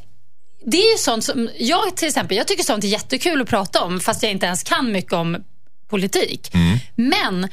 [0.65, 3.81] det är ju sånt som, jag till exempel, jag tycker sånt är jättekul att prata
[3.83, 5.45] om fast jag inte ens kan mycket om
[5.89, 6.55] politik.
[6.55, 6.79] Mm.
[6.95, 7.49] Men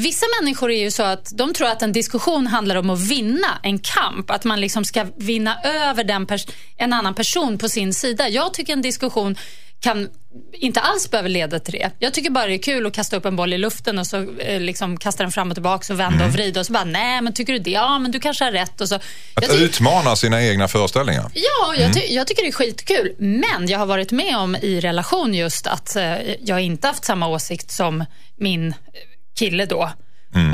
[0.00, 3.58] Vissa människor är ju så att de tror att en diskussion handlar om att vinna
[3.62, 4.30] en kamp.
[4.30, 6.26] Att man liksom ska vinna över den
[6.76, 8.28] en annan person på sin sida.
[8.28, 9.36] Jag tycker en diskussion
[9.80, 10.08] kan
[10.52, 11.90] inte alls behöver leda till det.
[11.98, 14.38] Jag tycker bara det är kul att kasta upp en boll i luften och så
[14.38, 17.22] eh, liksom kasta den fram och tillbaka och vända och vrida och så bara, nej
[17.22, 17.70] men tycker du det?
[17.70, 18.80] Ja men du kanske har rätt.
[18.80, 18.94] Och så.
[18.94, 21.30] Att utmana sina egna föreställningar.
[21.34, 23.14] Ja, jag, ty- jag tycker det är skitkul.
[23.18, 27.28] Men jag har varit med om i relation just att eh, jag inte haft samma
[27.28, 28.04] åsikt som
[28.36, 28.74] min eh,
[29.38, 29.90] kille då.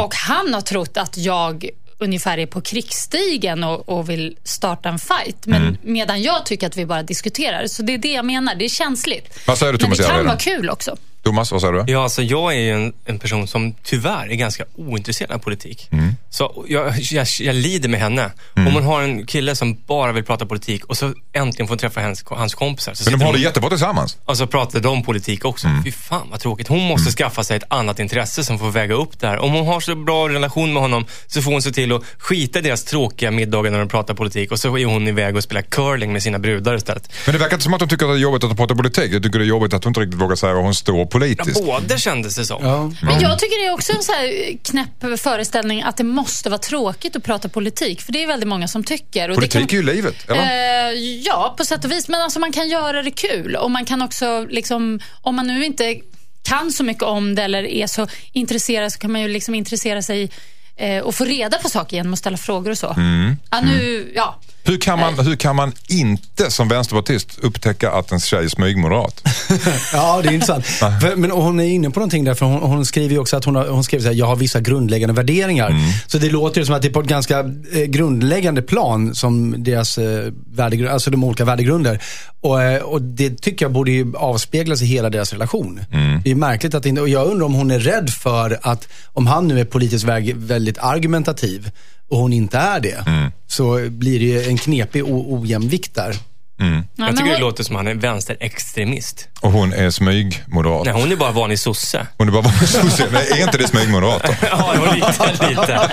[0.00, 1.68] Och han har trott att jag
[1.98, 5.46] ungefär är på krigsstigen och, och vill starta en fight.
[5.46, 7.66] Men medan jag tycker att vi bara diskuterar.
[7.66, 8.54] Så det är det jag menar.
[8.54, 9.38] Det är känsligt.
[9.46, 10.96] Vad säger du, Men det kan vara kul också.
[11.24, 11.92] Thomas, vad säger du?
[11.92, 15.88] Ja, alltså jag är ju en, en person som tyvärr är ganska ointresserad av politik.
[16.30, 18.30] Så jag, jag, jag lider med henne.
[18.56, 22.00] Om hon har en kille som bara vill prata politik och så äntligen får träffa
[22.00, 22.94] hans, hans kompisar.
[23.10, 24.16] Men de har det jättebra tillsammans.
[24.24, 25.68] och så pratar de politik också.
[25.84, 26.68] Fy fan vad tråkigt.
[26.68, 29.38] Hon måste skaffa sig ett annat intresse som får väga upp det här.
[29.38, 32.58] Om hon har så bra relation med honom så får hon se till att skita
[32.58, 35.62] i deras tråkiga middagar när de pratar politik och så är hon iväg och spelar
[35.62, 37.12] curling med sina brudar istället.
[37.26, 39.12] Men det verkar inte som att de tycker att det är jobbigt att prata politik.
[39.12, 41.13] Jag tycker det är jobbigt att hon inte riktigt vågar säga var hon står Ja,
[41.18, 41.64] politiskt.
[41.64, 42.64] båda kändes det som.
[42.64, 42.92] Ja.
[43.02, 46.58] Men jag tycker det är också en så här knäpp föreställning att det måste vara
[46.58, 48.02] tråkigt att prata politik.
[48.02, 49.28] För det är väldigt många som tycker.
[49.28, 49.78] Och det Politik kan...
[49.78, 50.90] är ju livet, eller?
[50.90, 52.08] Eh, ja, på sätt och vis.
[52.08, 53.56] Men alltså man kan göra det kul.
[53.56, 55.96] Och man kan också, liksom, om man nu inte
[56.42, 60.02] kan så mycket om det eller är så intresserad så kan man ju liksom intressera
[60.02, 60.30] sig
[60.76, 62.92] eh, och få reda på saker genom att ställa frågor och så.
[62.92, 63.36] Mm.
[63.50, 64.40] Ja, nu, ja.
[64.66, 69.22] Hur kan, man, hur kan man inte som vänsterpartist upptäcka att en tjej är smygmoderat?
[69.92, 70.66] Ja, det är intressant.
[70.66, 73.44] För, men hon är inne på någonting där, för hon, hon skriver ju också att
[73.44, 75.74] hon, har, hon skriver så här, jag har vissa grundläggande värderingar.
[76.06, 79.54] Så det låter ju som att det är på ett ganska eh, grundläggande plan som
[79.64, 82.02] deras eh, värdegrund, alltså de olika värdegrunder.
[82.40, 85.80] Och, eh, och det tycker jag borde ju avspeglas i hela deras relation.
[86.24, 89.26] Det är märkligt att inte, och jag undrar om hon är rädd för att, om
[89.26, 91.70] han nu är politiskt väg, väldigt argumentativ
[92.14, 93.04] och hon inte är det,
[93.46, 96.16] så blir det ju en knepig ojämvikt där.
[96.56, 96.66] Ja,
[97.06, 99.28] Jag tycker det hon- låter som att han är vänsterextremist.
[99.40, 100.84] Och hon är smygmoderat.
[100.84, 102.06] Nej, hon är bara vanlig sosse.
[102.18, 103.06] Hon är bara sosse.
[103.12, 104.32] Men är inte det smygmoderat då?
[104.50, 105.90] Ja, lite, lite.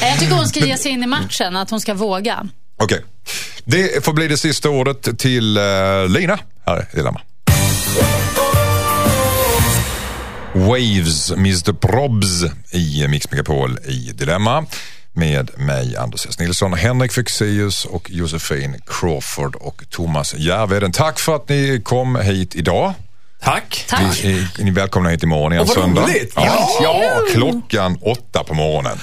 [0.00, 2.48] Jag tycker hon ska ge sig in i matchen, att hon ska våga.
[2.82, 3.04] Okej.
[3.64, 7.20] Det får bli det sista ordet till uh, Lina här i Dilemma.
[10.54, 14.66] Waves, Mr Probs i Mix Megapol i Dilemma.
[15.12, 16.38] Med mig, Anders S.
[16.38, 20.92] Nilsson, Henrik Fexeus och Josefin Crawford och Thomas Järvheden.
[20.92, 22.94] Tack för att ni kom hit idag.
[23.42, 23.84] Tack.
[23.88, 24.24] Tack.
[24.24, 26.02] Vi, ni är välkomna hit imorgon igen Och vad söndag.
[26.02, 26.32] roligt.
[26.36, 28.98] Ja, ja, klockan åtta på morgonen.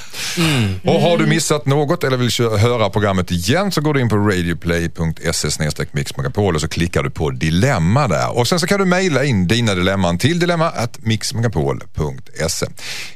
[0.85, 4.15] Och har du missat något eller vill höra programmet igen så går du in på
[4.15, 5.47] radioplay.se
[5.91, 8.37] mixmegapol och så klickar du på dilemma där.
[8.37, 12.65] Och sen så kan du mejla in dina dilemman till dilemma mixmegapol.se.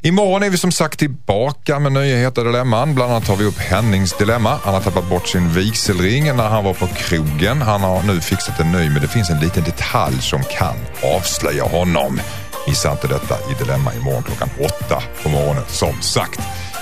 [0.02, 2.94] Imorgon är vi som sagt tillbaka med nyheter dilemman.
[2.94, 4.58] Bland annat tar vi upp Hennings dilemma.
[4.64, 7.62] Han har tappat bort sin vigselring när han var på krogen.
[7.62, 10.76] Han har nu fixat en ny men det finns en liten detalj som kan
[11.16, 12.20] avslöja honom.
[12.66, 16.40] Missa inte detta i Dilemma imorgon klockan åtta på morgonen som sagt.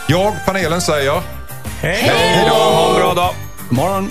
[0.08, 1.20] Jag, panelen säger
[1.80, 2.54] Hej då!
[2.54, 3.34] Ha en bra dag.
[3.68, 4.10] God morgon.